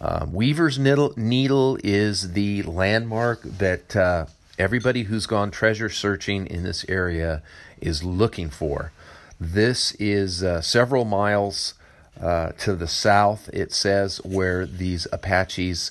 Uh, 0.00 0.26
Weaver's 0.30 0.78
Needle, 0.78 1.12
Needle 1.16 1.76
is 1.82 2.32
the 2.32 2.62
landmark 2.62 3.42
that 3.42 3.96
uh, 3.96 4.26
everybody 4.58 5.02
who's 5.04 5.26
gone 5.26 5.50
treasure 5.50 5.90
searching 5.90 6.46
in 6.46 6.62
this 6.62 6.86
area 6.88 7.42
is 7.80 8.04
looking 8.04 8.48
for. 8.48 8.92
This 9.40 9.92
is 9.94 10.44
uh, 10.44 10.60
several 10.60 11.04
miles 11.04 11.74
uh, 12.20 12.52
to 12.58 12.76
the 12.76 12.86
south, 12.86 13.50
it 13.52 13.72
says, 13.72 14.18
where 14.18 14.66
these 14.66 15.08
Apaches 15.12 15.90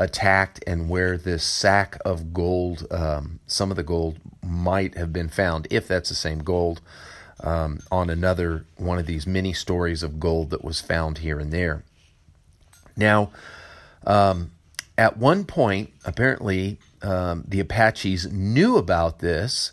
attacked 0.00 0.64
and 0.66 0.88
where 0.88 1.18
this 1.18 1.44
sack 1.44 1.98
of 2.06 2.32
gold, 2.32 2.86
um, 2.90 3.38
some 3.46 3.70
of 3.70 3.76
the 3.76 3.82
gold 3.82 4.18
might 4.42 4.96
have 4.96 5.12
been 5.12 5.28
found, 5.28 5.68
if 5.70 5.86
that's 5.86 6.08
the 6.08 6.14
same 6.14 6.38
gold, 6.38 6.80
um, 7.44 7.80
on 7.92 8.08
another 8.08 8.64
one 8.78 8.98
of 8.98 9.04
these 9.04 9.26
mini 9.26 9.52
stories 9.52 10.02
of 10.02 10.18
gold 10.18 10.50
that 10.50 10.64
was 10.64 10.80
found 10.80 11.18
here 11.18 11.38
and 11.38 11.52
there. 11.52 11.84
Now, 12.96 13.30
um, 14.06 14.52
at 14.96 15.18
one 15.18 15.44
point, 15.44 15.90
apparently, 16.04 16.78
um, 17.02 17.44
the 17.46 17.60
Apaches 17.60 18.32
knew 18.32 18.78
about 18.78 19.18
this, 19.18 19.72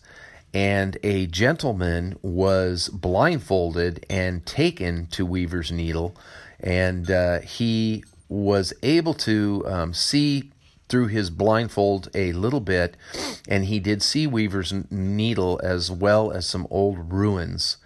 and 0.54 0.98
a 1.04 1.26
gentleman 1.28 2.18
was 2.22 2.90
blindfolded 2.90 4.06
and 4.10 4.46
taken 4.46 5.08
to 5.08 5.26
Weaver's 5.26 5.72
Needle, 5.72 6.18
and 6.60 7.10
uh, 7.10 7.40
he 7.40 8.04
was 8.30 8.74
able 8.84 9.14
to 9.14 9.64
um, 9.68 9.94
see 9.94 10.52
through 10.90 11.08
his 11.08 11.30
blindfold 11.30 12.10
a 12.14 12.32
little 12.34 12.60
bit, 12.60 12.96
and 13.48 13.66
he 13.66 13.80
did 13.80 14.02
see 14.02 14.26
Weaver's 14.26 14.74
Needle 14.90 15.60
as 15.64 15.92
well 15.92 16.32
as 16.32 16.46
some 16.46 16.68
old 16.70 17.12
ruins, 17.12 17.78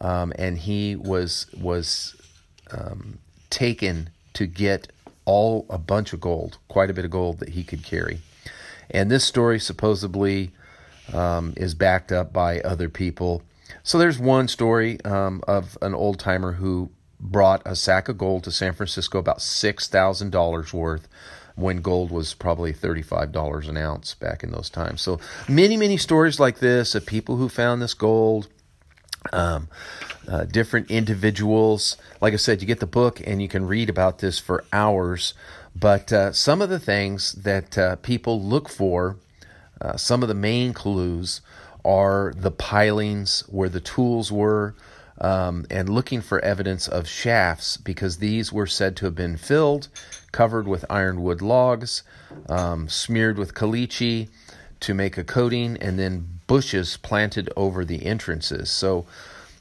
um, 0.00 0.32
and 0.38 0.58
he 0.58 0.94
was 0.94 1.46
was 1.56 2.16
um, 2.70 3.18
taken 3.50 4.10
to 4.34 4.46
get 4.46 4.88
all 5.24 5.66
a 5.68 5.78
bunch 5.78 6.12
of 6.12 6.20
gold, 6.20 6.58
quite 6.68 6.90
a 6.90 6.94
bit 6.94 7.04
of 7.04 7.10
gold 7.10 7.38
that 7.40 7.50
he 7.50 7.64
could 7.64 7.82
carry, 7.82 8.20
and 8.90 9.10
this 9.10 9.24
story 9.24 9.58
supposedly 9.58 10.52
um, 11.12 11.54
is 11.56 11.74
backed 11.74 12.12
up 12.12 12.32
by 12.32 12.60
other 12.60 12.88
people. 12.88 13.42
So 13.82 13.98
there's 13.98 14.18
one 14.18 14.48
story 14.48 15.00
um, 15.04 15.42
of 15.48 15.76
an 15.82 15.94
old 15.94 16.18
timer 16.18 16.52
who 16.52 16.90
brought 17.20 17.62
a 17.64 17.76
sack 17.76 18.08
of 18.08 18.18
gold 18.18 18.44
to 18.44 18.50
San 18.50 18.72
Francisco, 18.72 19.18
about 19.18 19.42
six 19.42 19.88
thousand 19.88 20.30
dollars 20.30 20.72
worth 20.72 21.08
when 21.56 21.80
gold 21.80 22.10
was 22.10 22.34
probably 22.34 22.72
$35 22.72 23.68
an 23.68 23.76
ounce 23.76 24.14
back 24.14 24.42
in 24.42 24.50
those 24.50 24.68
times. 24.68 25.00
So 25.00 25.20
many, 25.48 25.76
many 25.76 25.96
stories 25.96 26.40
like 26.40 26.58
this 26.58 26.96
of 26.96 27.06
people 27.06 27.36
who 27.36 27.48
found 27.48 27.80
this 27.80 27.94
gold. 27.94 28.48
Um, 29.32 29.68
uh, 30.28 30.44
different 30.44 30.90
individuals. 30.90 31.96
Like 32.20 32.34
I 32.34 32.36
said, 32.36 32.60
you 32.60 32.66
get 32.66 32.80
the 32.80 32.86
book 32.86 33.22
and 33.26 33.40
you 33.40 33.48
can 33.48 33.66
read 33.66 33.88
about 33.88 34.18
this 34.18 34.38
for 34.38 34.64
hours. 34.72 35.32
But 35.74 36.12
uh, 36.12 36.32
some 36.32 36.62
of 36.62 36.68
the 36.68 36.78
things 36.78 37.32
that 37.32 37.76
uh, 37.76 37.96
people 37.96 38.42
look 38.42 38.68
for, 38.68 39.16
uh, 39.80 39.96
some 39.96 40.22
of 40.22 40.28
the 40.28 40.34
main 40.34 40.72
clues 40.72 41.40
are 41.84 42.32
the 42.36 42.50
pilings 42.50 43.44
where 43.48 43.68
the 43.68 43.80
tools 43.80 44.30
were, 44.30 44.74
um, 45.20 45.64
and 45.70 45.88
looking 45.88 46.20
for 46.20 46.40
evidence 46.40 46.88
of 46.88 47.06
shafts 47.06 47.76
because 47.76 48.18
these 48.18 48.52
were 48.52 48.66
said 48.66 48.96
to 48.96 49.04
have 49.06 49.14
been 49.14 49.36
filled, 49.36 49.88
covered 50.32 50.66
with 50.66 50.84
ironwood 50.90 51.40
logs, 51.40 52.02
um, 52.48 52.88
smeared 52.88 53.38
with 53.38 53.54
caliche 53.54 54.28
to 54.80 54.94
make 54.94 55.16
a 55.16 55.24
coating, 55.24 55.76
and 55.78 55.98
then 55.98 56.40
bushes 56.46 56.96
planted 56.98 57.48
over 57.56 57.84
the 57.84 58.04
entrances. 58.04 58.70
So 58.70 59.06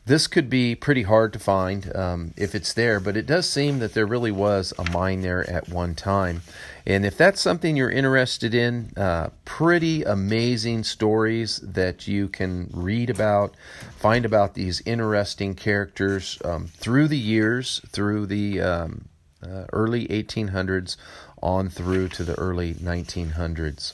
this 0.06 0.28
could 0.28 0.50
be 0.50 0.76
pretty 0.76 1.04
hard 1.04 1.32
to 1.32 1.40
find 1.40 1.96
um, 1.96 2.34
if 2.36 2.54
it's 2.54 2.74
there, 2.74 3.00
but 3.00 3.16
it 3.16 3.26
does 3.26 3.50
seem 3.50 3.80
that 3.80 3.94
there 3.94 4.06
really 4.06 4.32
was 4.32 4.74
a 4.78 4.90
mine 4.92 5.22
there 5.22 5.50
at 5.50 5.70
one 5.70 5.96
time. 5.96 6.42
And 6.86 7.06
if 7.06 7.18
that's 7.18 7.40
something 7.40 7.78
you're 7.78 7.90
interested 7.90 8.54
in, 8.54 8.92
uh, 8.98 9.30
pretty 9.46 10.04
amazing 10.04 10.84
stories 10.84 11.60
that 11.60 12.06
you 12.06 12.28
can 12.28 12.70
read 12.74 13.10
about, 13.10 13.56
find 13.98 14.26
about 14.26 14.56
these 14.56 14.82
interesting 14.86 15.56
characters 15.56 16.38
um, 16.44 16.68
through 16.68 17.08
the 17.08 17.18
years, 17.18 17.80
through 17.88 18.26
the 18.26 18.60
um, 18.60 19.06
uh, 19.42 19.66
early 19.72 20.08
1800s 20.08 20.98
on 21.42 21.70
through 21.70 22.10
to 22.10 22.24
the 22.26 22.36
early 22.36 22.74
1900s. 22.74 23.94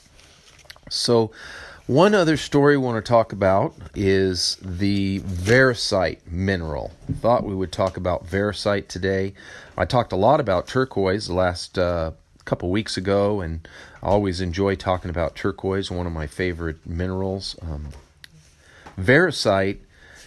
So, 0.88 1.30
one 1.90 2.14
other 2.14 2.36
story 2.36 2.76
we 2.76 2.84
want 2.84 3.04
to 3.04 3.08
talk 3.08 3.32
about 3.32 3.74
is 3.96 4.56
the 4.62 5.18
variscite 5.22 6.20
mineral. 6.24 6.92
Thought 7.20 7.42
we 7.42 7.52
would 7.52 7.72
talk 7.72 7.96
about 7.96 8.24
variscite 8.24 8.86
today. 8.86 9.34
I 9.76 9.86
talked 9.86 10.12
a 10.12 10.16
lot 10.16 10.38
about 10.38 10.68
turquoise 10.68 11.26
the 11.26 11.34
last 11.34 11.80
uh, 11.80 12.12
couple 12.44 12.70
weeks 12.70 12.96
ago, 12.96 13.40
and 13.40 13.66
I 14.04 14.06
always 14.06 14.40
enjoy 14.40 14.76
talking 14.76 15.10
about 15.10 15.34
turquoise, 15.34 15.90
one 15.90 16.06
of 16.06 16.12
my 16.12 16.28
favorite 16.28 16.86
minerals. 16.86 17.56
Um, 17.60 17.88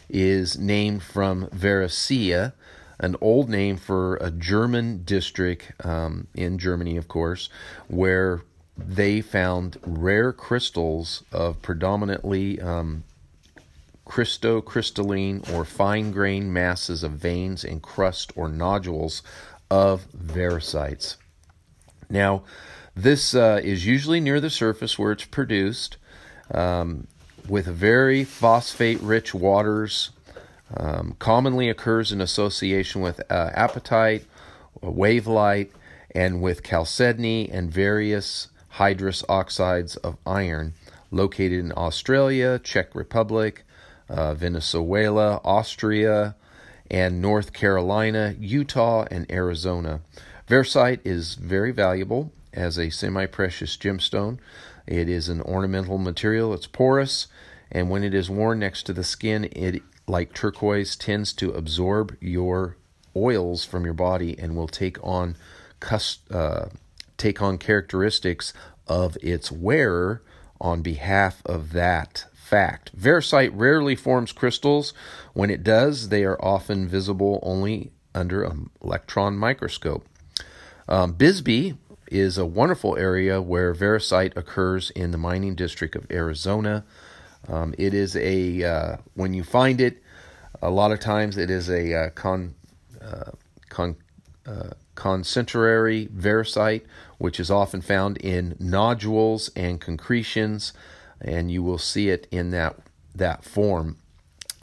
is 0.09 0.57
named 0.59 1.01
from 1.01 1.47
Variscia, 1.47 2.51
an 2.99 3.15
old 3.21 3.47
name 3.47 3.77
for 3.77 4.17
a 4.17 4.31
German 4.31 5.03
district 5.05 5.71
um, 5.85 6.27
in 6.35 6.57
Germany, 6.57 6.97
of 6.97 7.07
course, 7.07 7.47
where 7.87 8.41
they 8.77 9.21
found 9.21 9.77
rare 9.85 10.33
crystals 10.33 11.23
of 11.31 11.61
predominantly 11.61 12.59
um, 12.59 13.03
cryptocrystalline 14.05 15.51
or 15.53 15.63
fine 15.63 16.11
grained 16.11 16.53
masses 16.53 17.03
of 17.03 17.13
veins 17.13 17.63
and 17.63 17.81
crust 17.81 18.31
or 18.35 18.49
nodules 18.49 19.21
of 19.69 20.05
variscites. 20.11 21.15
Now, 22.09 22.43
this 22.95 23.33
uh, 23.33 23.59
is 23.63 23.85
usually 23.85 24.19
near 24.19 24.39
the 24.39 24.49
surface 24.49 24.99
where 24.99 25.11
it's 25.11 25.25
produced 25.25 25.97
um, 26.51 27.07
with 27.47 27.65
very 27.65 28.23
phosphate 28.23 28.99
rich 29.01 29.33
waters. 29.33 30.11
Um, 30.75 31.15
commonly 31.19 31.69
occurs 31.69 32.11
in 32.11 32.21
association 32.21 33.01
with 33.01 33.21
uh, 33.29 33.51
apatite, 33.55 34.23
wavellite, 34.81 35.69
and 36.15 36.41
with 36.41 36.63
chalcedony 36.63 37.49
and 37.49 37.71
various 37.71 38.49
hydrous 38.75 39.23
oxides 39.29 39.95
of 39.97 40.17
iron 40.25 40.73
located 41.11 41.59
in 41.59 41.73
Australia, 41.77 42.59
Czech 42.59 42.95
Republic, 42.95 43.63
uh, 44.09 44.33
Venezuela, 44.33 45.39
Austria, 45.43 46.35
and 46.89 47.21
North 47.21 47.53
Carolina, 47.53 48.35
Utah, 48.39 49.05
and 49.09 49.29
Arizona. 49.31 50.01
Versite 50.47 50.99
is 51.03 51.35
very 51.35 51.71
valuable 51.71 52.31
as 52.51 52.77
a 52.77 52.89
semi 52.89 53.25
precious 53.25 53.77
gemstone. 53.77 54.39
It 54.85 55.07
is 55.07 55.29
an 55.29 55.41
ornamental 55.41 55.97
material, 55.97 56.53
it's 56.53 56.67
porous, 56.67 57.27
and 57.71 57.89
when 57.89 58.03
it 58.03 58.13
is 58.13 58.29
worn 58.29 58.59
next 58.59 58.83
to 58.83 58.93
the 58.93 59.03
skin, 59.03 59.49
it, 59.51 59.81
like 60.07 60.33
turquoise, 60.33 60.95
tends 60.95 61.31
to 61.33 61.51
absorb 61.51 62.17
your 62.19 62.75
oils 63.15 63.65
from 63.65 63.85
your 63.85 63.93
body 63.93 64.37
and 64.37 64.55
will 64.55 64.67
take 64.67 64.97
on 65.03 65.35
uh, 66.31 66.65
take 67.17 67.41
on 67.41 67.57
characteristics 67.57 68.53
of 68.87 69.17
its 69.21 69.51
wearer 69.51 70.21
on 70.59 70.81
behalf 70.81 71.41
of 71.45 71.73
that 71.73 72.25
fact. 72.33 72.95
Variscite 72.97 73.51
rarely 73.53 73.95
forms 73.95 74.31
crystals. 74.31 74.93
When 75.33 75.49
it 75.49 75.63
does, 75.63 76.09
they 76.09 76.23
are 76.23 76.43
often 76.43 76.87
visible 76.87 77.39
only 77.41 77.91
under 78.13 78.43
an 78.43 78.69
electron 78.81 79.37
microscope. 79.37 80.07
Um, 80.87 81.13
Bisbee 81.13 81.75
is 82.07 82.37
a 82.37 82.45
wonderful 82.45 82.95
area 82.97 83.41
where 83.41 83.73
variscite 83.73 84.37
occurs 84.37 84.91
in 84.91 85.11
the 85.11 85.17
mining 85.17 85.55
district 85.55 85.95
of 85.95 86.05
Arizona. 86.11 86.85
Um, 87.47 87.73
it 87.77 87.93
is 87.93 88.15
a, 88.15 88.63
uh, 88.63 88.97
when 89.15 89.33
you 89.33 89.43
find 89.43 89.81
it, 89.81 90.01
a 90.61 90.69
lot 90.69 90.91
of 90.91 90.99
times 90.99 91.37
it 91.37 91.49
is 91.49 91.69
a 91.69 91.93
uh, 91.93 92.09
con, 92.11 92.55
uh, 93.01 93.31
con 93.69 93.95
uh, 94.45 94.69
concentrary 94.95 96.07
variscite, 96.07 96.83
which 97.17 97.39
is 97.39 97.49
often 97.49 97.81
found 97.81 98.17
in 98.17 98.55
nodules 98.59 99.49
and 99.55 99.81
concretions, 99.81 100.73
and 101.21 101.51
you 101.51 101.63
will 101.63 101.77
see 101.77 102.09
it 102.09 102.27
in 102.31 102.51
that 102.51 102.77
that 103.15 103.43
form. 103.43 103.97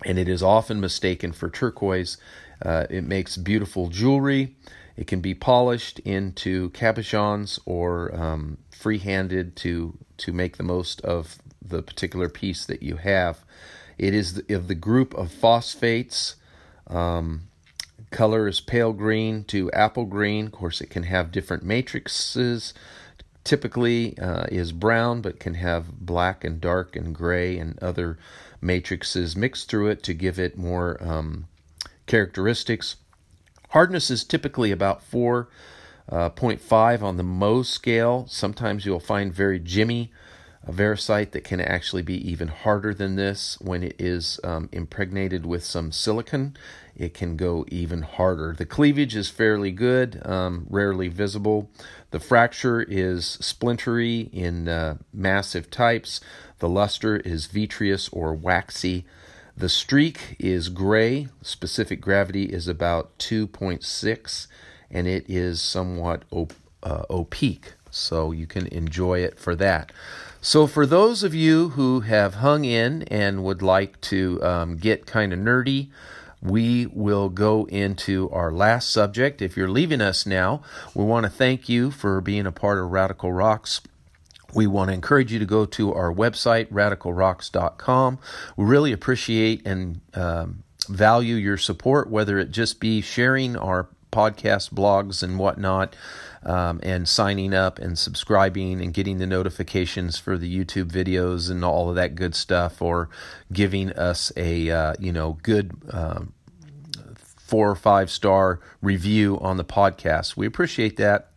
And 0.04 0.18
it 0.18 0.28
is 0.28 0.42
often 0.42 0.80
mistaken 0.80 1.32
for 1.32 1.50
turquoise. 1.50 2.16
Uh, 2.62 2.86
it 2.90 3.04
makes 3.04 3.36
beautiful 3.36 3.88
jewelry. 3.88 4.56
It 4.96 5.06
can 5.06 5.20
be 5.20 5.34
polished 5.34 5.98
into 6.00 6.70
cabochons 6.70 7.58
or 7.64 8.14
um, 8.14 8.58
free-handed 8.70 9.56
to 9.56 9.96
to 10.18 10.32
make 10.32 10.56
the 10.56 10.62
most 10.62 11.00
of 11.02 11.38
the 11.62 11.82
particular 11.82 12.28
piece 12.28 12.66
that 12.66 12.82
you 12.82 12.96
have. 12.96 13.44
It 13.96 14.14
is 14.14 14.42
of 14.48 14.68
the 14.68 14.74
group 14.74 15.14
of 15.14 15.30
phosphates. 15.30 16.36
Um, 16.86 17.49
color 18.10 18.48
is 18.48 18.60
pale 18.60 18.92
green 18.92 19.44
to 19.44 19.70
apple 19.72 20.04
green. 20.04 20.46
Of 20.46 20.52
course, 20.52 20.80
it 20.80 20.90
can 20.90 21.04
have 21.04 21.32
different 21.32 21.64
matrices. 21.64 22.74
Typically 23.42 24.18
uh, 24.18 24.44
is 24.50 24.72
brown, 24.72 25.22
but 25.22 25.40
can 25.40 25.54
have 25.54 26.00
black 26.00 26.44
and 26.44 26.60
dark 26.60 26.94
and 26.96 27.14
gray 27.14 27.58
and 27.58 27.78
other 27.78 28.18
matrices 28.60 29.36
mixed 29.36 29.68
through 29.70 29.88
it 29.88 30.02
to 30.02 30.14
give 30.14 30.38
it 30.38 30.58
more 30.58 31.02
um, 31.02 31.46
characteristics. 32.06 32.96
Hardness 33.70 34.10
is 34.10 34.24
typically 34.24 34.72
about 34.72 35.08
4.5 35.10 35.50
uh, 36.10 37.06
on 37.06 37.16
the 37.16 37.22
Mohs 37.22 37.66
scale. 37.66 38.26
Sometimes 38.28 38.84
you'll 38.84 39.00
find 39.00 39.32
very 39.32 39.58
gemmy 39.58 40.10
a 40.66 40.72
variscite 40.72 41.30
that 41.30 41.44
can 41.44 41.60
actually 41.60 42.02
be 42.02 42.30
even 42.30 42.48
harder 42.48 42.92
than 42.92 43.16
this 43.16 43.58
when 43.60 43.82
it 43.82 43.96
is 43.98 44.38
um, 44.44 44.68
impregnated 44.72 45.46
with 45.46 45.64
some 45.64 45.90
silicon. 45.90 46.56
It 47.00 47.14
can 47.14 47.36
go 47.36 47.64
even 47.68 48.02
harder. 48.02 48.54
The 48.56 48.66
cleavage 48.66 49.16
is 49.16 49.30
fairly 49.30 49.70
good, 49.72 50.20
um, 50.26 50.66
rarely 50.68 51.08
visible. 51.08 51.70
The 52.10 52.20
fracture 52.20 52.82
is 52.82 53.38
splintery 53.40 54.28
in 54.34 54.68
uh, 54.68 54.98
massive 55.10 55.70
types. 55.70 56.20
The 56.58 56.68
luster 56.68 57.16
is 57.16 57.46
vitreous 57.46 58.10
or 58.10 58.34
waxy. 58.34 59.06
The 59.56 59.70
streak 59.70 60.36
is 60.38 60.68
gray. 60.68 61.28
Specific 61.40 62.02
gravity 62.02 62.44
is 62.44 62.68
about 62.68 63.16
2.6, 63.18 64.46
and 64.90 65.06
it 65.06 65.24
is 65.26 65.62
somewhat 65.62 66.24
op- 66.30 66.52
uh, 66.82 67.04
opaque, 67.08 67.72
so 67.90 68.30
you 68.30 68.46
can 68.46 68.66
enjoy 68.66 69.20
it 69.20 69.38
for 69.38 69.56
that. 69.56 69.90
So, 70.42 70.66
for 70.66 70.84
those 70.84 71.22
of 71.22 71.34
you 71.34 71.70
who 71.70 72.00
have 72.00 72.34
hung 72.36 72.66
in 72.66 73.04
and 73.04 73.42
would 73.42 73.62
like 73.62 73.98
to 74.02 74.42
um, 74.42 74.76
get 74.76 75.06
kind 75.06 75.32
of 75.32 75.38
nerdy, 75.38 75.88
we 76.42 76.86
will 76.86 77.28
go 77.28 77.66
into 77.66 78.30
our 78.30 78.50
last 78.50 78.90
subject. 78.90 79.42
If 79.42 79.56
you're 79.56 79.68
leaving 79.68 80.00
us 80.00 80.24
now, 80.24 80.62
we 80.94 81.04
want 81.04 81.24
to 81.24 81.30
thank 81.30 81.68
you 81.68 81.90
for 81.90 82.20
being 82.20 82.46
a 82.46 82.52
part 82.52 82.78
of 82.78 82.90
Radical 82.90 83.32
Rocks. 83.32 83.80
We 84.54 84.66
want 84.66 84.88
to 84.88 84.94
encourage 84.94 85.32
you 85.32 85.38
to 85.38 85.46
go 85.46 85.64
to 85.66 85.94
our 85.94 86.12
website, 86.12 86.68
radicalrocks.com. 86.68 88.18
We 88.56 88.64
really 88.64 88.92
appreciate 88.92 89.66
and 89.66 90.00
um, 90.14 90.64
value 90.88 91.36
your 91.36 91.56
support, 91.58 92.10
whether 92.10 92.38
it 92.38 92.50
just 92.50 92.80
be 92.80 93.00
sharing 93.00 93.56
our 93.56 93.88
podcast 94.10 94.72
blogs 94.72 95.22
and 95.22 95.38
whatnot 95.38 95.94
um, 96.44 96.80
and 96.82 97.08
signing 97.08 97.52
up 97.52 97.78
and 97.78 97.98
subscribing 97.98 98.80
and 98.80 98.94
getting 98.94 99.18
the 99.18 99.26
notifications 99.26 100.18
for 100.18 100.38
the 100.38 100.52
YouTube 100.52 100.90
videos 100.90 101.50
and 101.50 101.64
all 101.64 101.88
of 101.88 101.96
that 101.96 102.14
good 102.14 102.34
stuff, 102.34 102.80
or 102.80 103.08
giving 103.52 103.90
us 103.92 104.32
a 104.36 104.70
uh, 104.70 104.94
you 104.98 105.12
know 105.12 105.38
good. 105.42 105.72
Um, 105.90 106.32
four 107.36 107.68
or 107.68 107.74
five 107.74 108.08
star 108.12 108.60
review 108.80 109.36
on 109.40 109.56
the 109.56 109.64
podcast. 109.64 110.36
We 110.36 110.46
appreciate 110.46 110.96
that. 110.98 111.30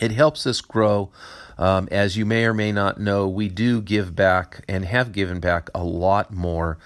It 0.00 0.12
helps 0.12 0.46
us 0.46 0.62
grow. 0.62 1.10
Um, 1.58 1.88
as 1.90 2.16
you 2.16 2.24
may 2.24 2.46
or 2.46 2.54
may 2.54 2.72
not 2.72 2.98
know, 2.98 3.28
we 3.28 3.48
do 3.48 3.82
give 3.82 4.16
back 4.16 4.64
and 4.66 4.86
have 4.86 5.12
given 5.12 5.40
back 5.40 5.68
a 5.74 5.84
lot 5.84 6.32
more 6.32 6.78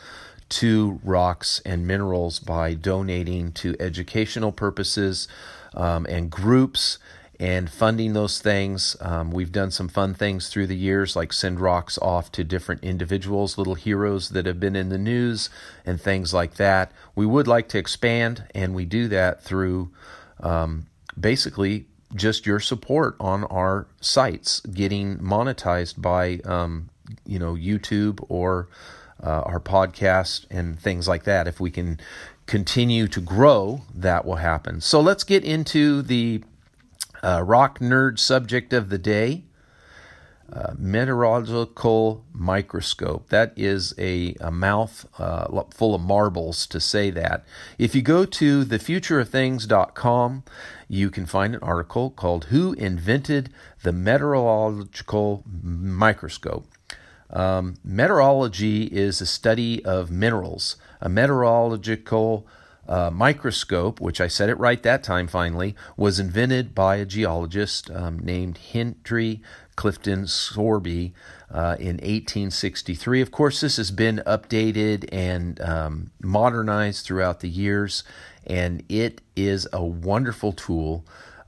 to 0.48 1.00
rocks 1.04 1.60
and 1.64 1.86
minerals 1.86 2.38
by 2.38 2.74
donating 2.74 3.52
to 3.52 3.76
educational 3.78 4.50
purposes 4.50 5.28
um, 5.74 6.04
and 6.06 6.30
groups 6.30 6.98
and 7.42 7.68
funding 7.68 8.12
those 8.12 8.40
things. 8.40 8.94
Um, 9.00 9.32
we've 9.32 9.50
done 9.50 9.72
some 9.72 9.88
fun 9.88 10.14
things 10.14 10.48
through 10.48 10.68
the 10.68 10.76
years, 10.76 11.16
like 11.16 11.32
send 11.32 11.58
rocks 11.58 11.98
off 11.98 12.30
to 12.32 12.44
different 12.44 12.84
individuals, 12.84 13.58
little 13.58 13.74
heroes 13.74 14.28
that 14.28 14.46
have 14.46 14.60
been 14.60 14.76
in 14.76 14.90
the 14.90 14.96
news, 14.96 15.50
and 15.84 16.00
things 16.00 16.32
like 16.32 16.54
that. 16.54 16.92
We 17.16 17.26
would 17.26 17.48
like 17.48 17.68
to 17.70 17.78
expand, 17.78 18.44
and 18.54 18.76
we 18.76 18.84
do 18.84 19.08
that 19.08 19.42
through 19.42 19.90
um, 20.38 20.86
basically 21.18 21.86
just 22.14 22.46
your 22.46 22.60
support 22.60 23.16
on 23.18 23.42
our 23.44 23.88
sites, 24.00 24.60
getting 24.60 25.18
monetized 25.18 26.00
by 26.00 26.38
um, 26.44 26.90
you 27.26 27.40
know 27.40 27.54
YouTube 27.54 28.24
or 28.28 28.68
uh, 29.20 29.40
our 29.46 29.58
podcast 29.58 30.46
and 30.48 30.78
things 30.78 31.08
like 31.08 31.24
that. 31.24 31.48
If 31.48 31.58
we 31.58 31.72
can 31.72 31.98
continue 32.46 33.08
to 33.08 33.20
grow, 33.20 33.82
that 33.92 34.24
will 34.24 34.36
happen. 34.36 34.80
So 34.80 35.00
let's 35.00 35.24
get 35.24 35.42
into 35.42 36.02
the 36.02 36.44
uh, 37.22 37.42
rock 37.44 37.78
nerd 37.78 38.18
subject 38.18 38.72
of 38.72 38.88
the 38.88 38.98
day 38.98 39.44
uh, 40.52 40.74
meteorological 40.76 42.24
microscope. 42.32 43.28
That 43.30 43.54
is 43.56 43.94
a, 43.96 44.34
a 44.40 44.50
mouth 44.50 45.06
uh, 45.18 45.62
full 45.70 45.94
of 45.94 46.02
marbles 46.02 46.66
to 46.66 46.78
say 46.78 47.10
that. 47.10 47.44
If 47.78 47.94
you 47.94 48.02
go 48.02 48.26
to 48.26 48.64
thefutureofthings.com, 48.64 50.42
you 50.88 51.10
can 51.10 51.24
find 51.24 51.54
an 51.54 51.62
article 51.62 52.10
called 52.10 52.44
Who 52.46 52.74
Invented 52.74 53.50
the 53.82 53.92
Meteorological 53.92 55.42
Microscope? 55.62 56.66
Um, 57.30 57.76
meteorology 57.82 58.84
is 58.84 59.22
a 59.22 59.26
study 59.26 59.82
of 59.86 60.10
minerals. 60.10 60.76
A 61.00 61.08
meteorological 61.08 62.46
uh, 62.88 63.10
microscope, 63.10 64.00
which 64.00 64.20
I 64.20 64.28
said 64.28 64.48
it 64.48 64.58
right 64.58 64.82
that 64.82 65.02
time 65.02 65.28
finally, 65.28 65.74
was 65.96 66.18
invented 66.18 66.74
by 66.74 66.96
a 66.96 67.04
geologist 67.04 67.90
um, 67.90 68.18
named 68.18 68.58
Henry 68.58 69.40
Clifton 69.76 70.26
Sorby 70.26 71.12
uh, 71.50 71.76
in 71.78 71.96
1863. 71.96 73.20
Of 73.20 73.30
course, 73.30 73.60
this 73.60 73.76
has 73.76 73.90
been 73.90 74.22
updated 74.26 75.08
and 75.12 75.60
um, 75.60 76.10
modernized 76.20 77.06
throughout 77.06 77.40
the 77.40 77.48
years, 77.48 78.04
and 78.46 78.82
it 78.88 79.20
is 79.36 79.68
a 79.72 79.84
wonderful 79.84 80.52
tool. 80.52 81.04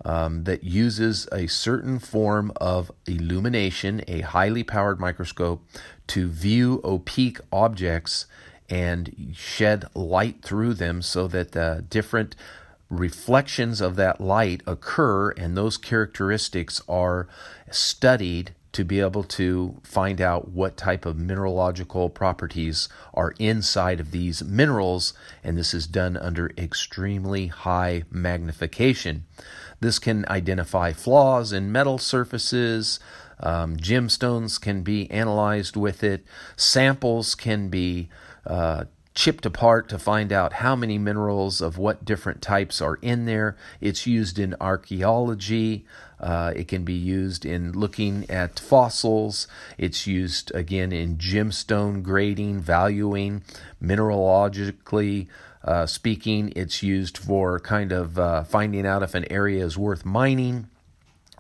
Um, 0.07 0.45
that 0.45 0.63
uses 0.63 1.27
a 1.33 1.47
certain 1.47 1.99
form 1.99 2.53
of 2.57 2.93
illumination, 3.07 4.03
a 4.07 4.21
highly 4.21 4.63
powered 4.63 5.01
microscope, 5.01 5.65
to 6.09 6.29
view 6.29 6.83
opaque 6.85 7.41
objects 7.51 8.27
and 8.69 9.35
shed 9.35 9.85
light 9.95 10.43
through 10.43 10.75
them 10.75 11.03
so 11.03 11.27
that 11.29 11.53
the 11.53 11.85
different 11.89 12.35
reflections 12.91 13.81
of 13.81 13.97
that 13.97 14.21
light 14.21 14.63
occur 14.67 15.31
and 15.31 15.57
those 15.57 15.77
characteristics 15.77 16.81
are 16.89 17.27
studied 17.71 18.55
to 18.75 18.85
be 18.85 18.99
able 18.99 19.23
to 19.23 19.77
find 19.85 20.21
out 20.21 20.49
what 20.49 20.77
type 20.77 21.07
of 21.07 21.17
mineralogical 21.17 22.11
properties 22.11 22.89
are 23.15 23.33
inside 23.39 24.01
of 24.01 24.11
these 24.11 24.43
minerals, 24.43 25.15
and 25.45 25.57
this 25.57 25.73
is 25.73 25.87
done 25.87 26.17
under 26.17 26.51
extremely 26.59 27.47
high 27.47 28.03
magnification. 28.11 29.25
This 29.79 30.01
can 30.01 30.27
identify 30.29 30.93
flaws 30.93 31.53
in 31.53 31.71
metal 31.71 31.99
surfaces. 31.99 32.99
Um, 33.39 33.77
gemstones 33.77 34.61
can 34.61 34.83
be 34.83 35.09
analyzed 35.11 35.77
with 35.77 36.03
it. 36.03 36.25
Samples 36.57 37.37
can 37.37 37.69
be 37.69 38.09
uh, 38.47 38.85
chipped 39.15 39.47
apart 39.47 39.89
to 39.89 39.99
find 39.99 40.33
out 40.33 40.55
how 40.55 40.75
many 40.75 40.99
minerals 40.99 41.61
of 41.61 41.79
what 41.79 42.05
different 42.05 42.43
types 42.43 42.81
are 42.81 42.97
in 42.97 43.27
there. 43.27 43.57
It's 43.81 44.07
used 44.07 44.39
in 44.39 44.57
archaeology. 44.61 45.87
Uh, 46.19 46.53
it 46.57 46.69
can 46.69 46.85
be 46.85 46.95
used 46.95 47.47
in 47.47 47.73
looking 47.73 48.29
at 48.29 48.59
fossils. 48.59 49.47
It's 49.79 50.07
used 50.07 50.53
again 50.55 50.93
in 50.93 51.17
gemstone 51.17 52.03
grading, 52.03 52.61
valuing, 52.61 53.43
mineralogically 53.83 55.29
uh, 55.63 55.87
speaking. 55.87 56.53
It's 56.57 56.83
used 56.83 57.17
for 57.17 57.61
kind 57.61 57.93
of 57.93 58.19
uh, 58.19 58.45
finding 58.45 58.87
out 58.87 59.03
if 59.03 59.15
an 59.15 59.31
area 59.31 59.65
is 59.65 59.79
worth 59.79 60.05
mining. 60.05 60.69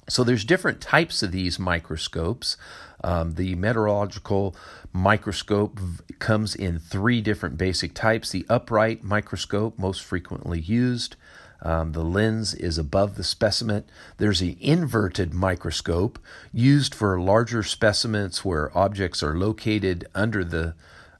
So 0.08 0.22
there's 0.22 0.44
different 0.44 0.80
types 0.80 1.22
of 1.22 1.32
these 1.32 1.58
microscopes. 1.58 2.56
Um, 3.04 3.34
the 3.34 3.54
meteorological 3.54 4.56
microscope 4.92 5.78
comes 6.18 6.54
in 6.54 6.78
three 6.78 7.20
different 7.20 7.58
basic 7.58 7.92
types. 7.92 8.30
The 8.30 8.46
upright 8.48 9.04
microscope, 9.04 9.78
most 9.78 10.02
frequently 10.02 10.58
used. 10.58 11.16
Um, 11.60 11.92
the 11.92 12.02
lens 12.02 12.54
is 12.54 12.78
above 12.78 13.16
the 13.16 13.24
specimen. 13.24 13.84
There's 14.16 14.40
the 14.40 14.56
inverted 14.60 15.34
microscope 15.34 16.18
used 16.50 16.94
for 16.94 17.20
larger 17.20 17.62
specimens 17.62 18.42
where 18.42 18.76
objects 18.76 19.22
are 19.22 19.36
located 19.36 20.06
under 20.14 20.42
the 20.42 20.74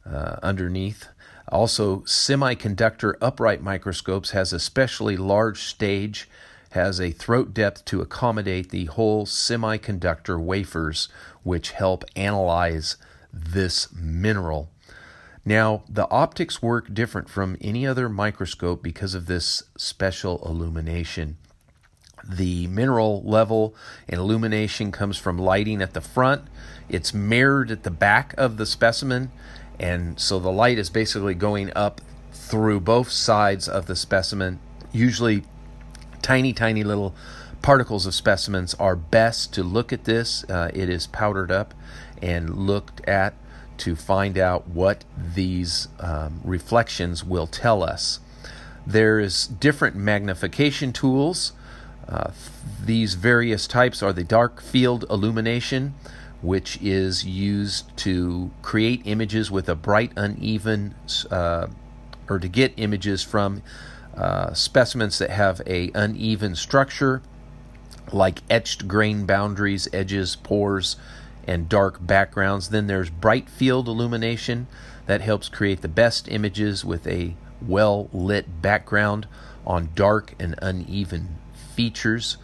uh, 0.06 0.36
underneath. 0.42 1.08
Also, 1.48 1.98
semiconductor 2.00 3.14
upright 3.20 3.62
microscopes 3.62 4.30
has 4.30 4.54
especially 4.54 5.18
large 5.18 5.64
stage 5.64 6.28
has 6.74 7.00
a 7.00 7.12
throat 7.12 7.54
depth 7.54 7.84
to 7.86 8.00
accommodate 8.00 8.70
the 8.70 8.86
whole 8.86 9.26
semiconductor 9.26 10.38
wafers, 10.38 11.08
which 11.42 11.70
help 11.70 12.04
analyze 12.14 12.96
this 13.32 13.92
mineral. 13.92 14.68
Now, 15.44 15.82
the 15.88 16.10
optics 16.10 16.62
work 16.62 16.92
different 16.92 17.28
from 17.28 17.56
any 17.60 17.86
other 17.86 18.08
microscope 18.08 18.82
because 18.82 19.14
of 19.14 19.26
this 19.26 19.62
special 19.76 20.42
illumination. 20.44 21.36
The 22.26 22.66
mineral 22.66 23.22
level 23.22 23.74
and 24.08 24.18
illumination 24.18 24.90
comes 24.90 25.18
from 25.18 25.38
lighting 25.38 25.82
at 25.82 25.92
the 25.92 26.00
front. 26.00 26.42
It's 26.88 27.12
mirrored 27.12 27.70
at 27.70 27.82
the 27.82 27.90
back 27.90 28.34
of 28.38 28.56
the 28.56 28.66
specimen, 28.66 29.30
and 29.78 30.18
so 30.18 30.38
the 30.38 30.50
light 30.50 30.78
is 30.78 30.88
basically 30.90 31.34
going 31.34 31.70
up 31.76 32.00
through 32.32 32.80
both 32.80 33.10
sides 33.10 33.68
of 33.68 33.86
the 33.86 33.96
specimen. 33.96 34.58
Usually, 34.92 35.44
tiny, 36.24 36.54
tiny 36.54 36.82
little 36.82 37.14
particles 37.60 38.06
of 38.06 38.14
specimens 38.14 38.74
are 38.74 38.96
best 38.96 39.52
to 39.52 39.62
look 39.62 39.92
at 39.92 40.04
this. 40.04 40.42
Uh, 40.44 40.70
it 40.72 40.88
is 40.88 41.06
powdered 41.06 41.52
up 41.52 41.74
and 42.22 42.66
looked 42.66 43.06
at 43.06 43.34
to 43.76 43.94
find 43.94 44.38
out 44.38 44.66
what 44.66 45.04
these 45.16 45.88
um, 46.00 46.40
reflections 46.42 47.22
will 47.22 47.46
tell 47.46 47.82
us. 47.82 48.20
There's 48.86 49.46
different 49.46 49.96
magnification 49.96 50.92
tools. 50.92 51.52
Uh, 52.08 52.30
these 52.82 53.14
various 53.14 53.66
types 53.66 54.02
are 54.02 54.12
the 54.12 54.24
dark 54.24 54.62
field 54.62 55.04
illumination, 55.10 55.94
which 56.40 56.78
is 56.80 57.24
used 57.24 57.94
to 57.98 58.50
create 58.62 59.02
images 59.04 59.50
with 59.50 59.68
a 59.68 59.74
bright, 59.74 60.12
uneven, 60.16 60.94
uh, 61.30 61.66
or 62.30 62.38
to 62.38 62.48
get 62.48 62.72
images 62.76 63.22
from 63.22 63.62
uh, 64.16 64.52
specimens 64.54 65.18
that 65.18 65.30
have 65.30 65.60
a 65.66 65.90
uneven 65.94 66.54
structure, 66.54 67.22
like 68.12 68.42
etched 68.48 68.86
grain 68.86 69.26
boundaries, 69.26 69.88
edges, 69.92 70.36
pores, 70.36 70.96
and 71.46 71.68
dark 71.68 72.04
backgrounds. 72.04 72.68
Then 72.68 72.86
there's 72.86 73.10
bright 73.10 73.48
field 73.48 73.88
illumination 73.88 74.66
that 75.06 75.20
helps 75.20 75.48
create 75.48 75.82
the 75.82 75.88
best 75.88 76.28
images 76.28 76.84
with 76.84 77.06
a 77.06 77.34
well 77.60 78.08
lit 78.12 78.62
background 78.62 79.26
on 79.66 79.90
dark 79.94 80.34
and 80.38 80.54
uneven 80.62 81.38
features. 81.74 82.36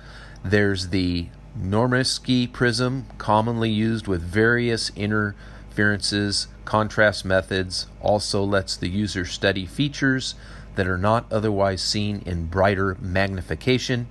There's 0.42 0.88
the 0.88 1.28
Nomarski 1.58 2.50
prism, 2.50 3.06
commonly 3.18 3.70
used 3.70 4.06
with 4.06 4.22
various 4.22 4.90
interferences, 4.96 6.48
contrast 6.64 7.24
methods, 7.24 7.86
also 8.00 8.42
lets 8.44 8.76
the 8.76 8.88
user 8.88 9.24
study 9.24 9.66
features 9.66 10.34
that 10.80 10.88
are 10.88 10.96
not 10.96 11.30
otherwise 11.30 11.82
seen 11.82 12.22
in 12.24 12.46
brighter 12.46 12.96
magnification. 13.02 14.08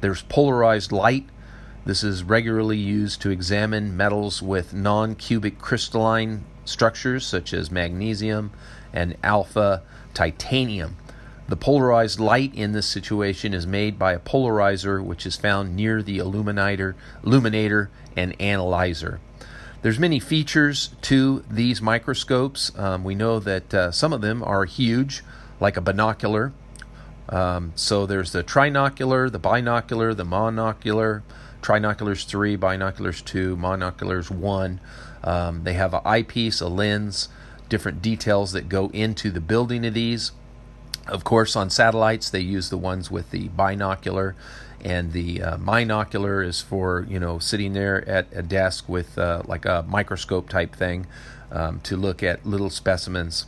There's 0.00 0.22
polarized 0.22 0.92
light, 0.92 1.26
this 1.84 2.04
is 2.04 2.22
regularly 2.22 2.78
used 2.78 3.20
to 3.22 3.30
examine 3.30 3.96
metals 3.96 4.40
with 4.40 4.72
non 4.72 5.16
cubic 5.16 5.58
crystalline 5.58 6.44
structures 6.64 7.26
such 7.26 7.52
as 7.52 7.72
magnesium 7.72 8.52
and 8.92 9.16
alpha 9.24 9.82
titanium. 10.14 10.96
The 11.48 11.56
polarized 11.56 12.20
light 12.20 12.54
in 12.54 12.70
this 12.70 12.86
situation 12.86 13.52
is 13.52 13.66
made 13.66 13.98
by 13.98 14.12
a 14.12 14.20
polarizer 14.20 15.04
which 15.04 15.26
is 15.26 15.34
found 15.34 15.74
near 15.74 16.04
the 16.04 16.18
illuminator, 16.18 16.94
illuminator 17.26 17.90
and 18.16 18.40
analyzer. 18.40 19.18
There's 19.82 19.98
many 19.98 20.20
features 20.20 20.90
to 21.02 21.44
these 21.50 21.82
microscopes. 21.82 22.70
Um, 22.78 23.02
we 23.02 23.16
know 23.16 23.40
that 23.40 23.74
uh, 23.74 23.90
some 23.90 24.12
of 24.12 24.20
them 24.20 24.44
are 24.44 24.66
huge, 24.66 25.24
like 25.62 25.76
a 25.76 25.80
binocular. 25.80 26.52
Um, 27.28 27.72
so 27.76 28.04
there's 28.04 28.32
the 28.32 28.42
trinocular, 28.42 29.30
the 29.30 29.38
binocular, 29.38 30.12
the 30.12 30.24
monocular, 30.24 31.22
trinoculars 31.62 32.26
3, 32.26 32.56
binoculars 32.56 33.22
2, 33.22 33.56
monoculars 33.56 34.30
1. 34.30 34.80
Um, 35.24 35.64
they 35.64 35.74
have 35.74 35.94
an 35.94 36.00
eyepiece, 36.04 36.60
a 36.60 36.68
lens, 36.68 37.28
different 37.68 38.02
details 38.02 38.52
that 38.52 38.68
go 38.68 38.88
into 38.88 39.30
the 39.30 39.40
building 39.40 39.86
of 39.86 39.94
these. 39.94 40.32
Of 41.06 41.24
course, 41.24 41.56
on 41.56 41.70
satellites, 41.70 42.28
they 42.28 42.40
use 42.40 42.68
the 42.68 42.76
ones 42.76 43.10
with 43.10 43.30
the 43.30 43.48
binocular, 43.48 44.34
and 44.84 45.12
the 45.12 45.42
uh, 45.42 45.56
monocular 45.58 46.44
is 46.44 46.60
for 46.60 47.06
you 47.08 47.18
know 47.18 47.38
sitting 47.38 47.72
there 47.72 48.08
at 48.08 48.26
a 48.32 48.42
desk 48.42 48.88
with 48.88 49.16
uh, 49.18 49.42
like 49.46 49.64
a 49.64 49.84
microscope 49.88 50.48
type 50.48 50.74
thing 50.76 51.06
um, 51.50 51.80
to 51.80 51.96
look 51.96 52.22
at 52.22 52.44
little 52.44 52.70
specimens. 52.70 53.46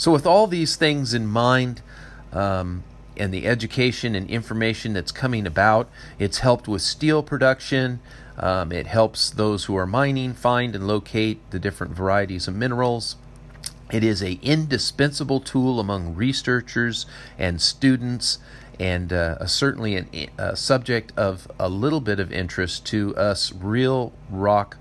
So, 0.00 0.10
with 0.10 0.24
all 0.24 0.46
these 0.46 0.76
things 0.76 1.12
in 1.12 1.26
mind, 1.26 1.82
um, 2.32 2.84
and 3.20 3.34
the 3.34 3.46
education 3.46 4.14
and 4.14 4.30
information 4.30 4.94
that's 4.94 5.12
coming 5.12 5.46
about. 5.46 5.90
It's 6.18 6.38
helped 6.38 6.66
with 6.66 6.80
steel 6.80 7.22
production. 7.22 8.00
Um, 8.38 8.72
it 8.72 8.86
helps 8.86 9.28
those 9.28 9.66
who 9.66 9.76
are 9.76 9.86
mining 9.86 10.32
find 10.32 10.74
and 10.74 10.86
locate 10.86 11.38
the 11.50 11.58
different 11.58 11.92
varieties 11.92 12.48
of 12.48 12.54
minerals. 12.54 13.16
It 13.92 14.02
is 14.02 14.22
a 14.22 14.38
indispensable 14.40 15.40
tool 15.40 15.78
among 15.78 16.14
researchers 16.14 17.04
and 17.38 17.60
students, 17.60 18.38
and 18.78 19.12
uh, 19.12 19.44
certainly 19.46 19.96
an, 19.96 20.30
a 20.38 20.56
subject 20.56 21.12
of 21.14 21.46
a 21.58 21.68
little 21.68 22.00
bit 22.00 22.18
of 22.18 22.32
interest 22.32 22.86
to 22.86 23.14
us 23.16 23.52
real 23.52 24.14
rock 24.30 24.78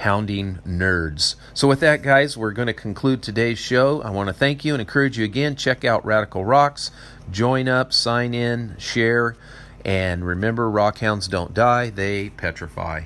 hounding 0.00 0.58
nerds. 0.66 1.36
So, 1.54 1.68
with 1.68 1.80
that, 1.80 2.02
guys, 2.02 2.36
we're 2.36 2.52
going 2.52 2.66
to 2.66 2.74
conclude 2.74 3.22
today's 3.22 3.58
show. 3.58 4.02
I 4.02 4.10
want 4.10 4.28
to 4.28 4.32
thank 4.32 4.64
you 4.64 4.74
and 4.74 4.80
encourage 4.80 5.18
you 5.18 5.24
again. 5.24 5.56
Check 5.56 5.84
out 5.84 6.04
Radical 6.04 6.44
Rocks, 6.44 6.90
join 7.30 7.68
up, 7.68 7.92
sign 7.92 8.34
in, 8.34 8.76
share, 8.78 9.36
and 9.84 10.26
remember 10.26 10.70
rockhounds 10.70 11.28
don't 11.28 11.54
die, 11.54 11.90
they 11.90 12.30
petrify. 12.30 13.02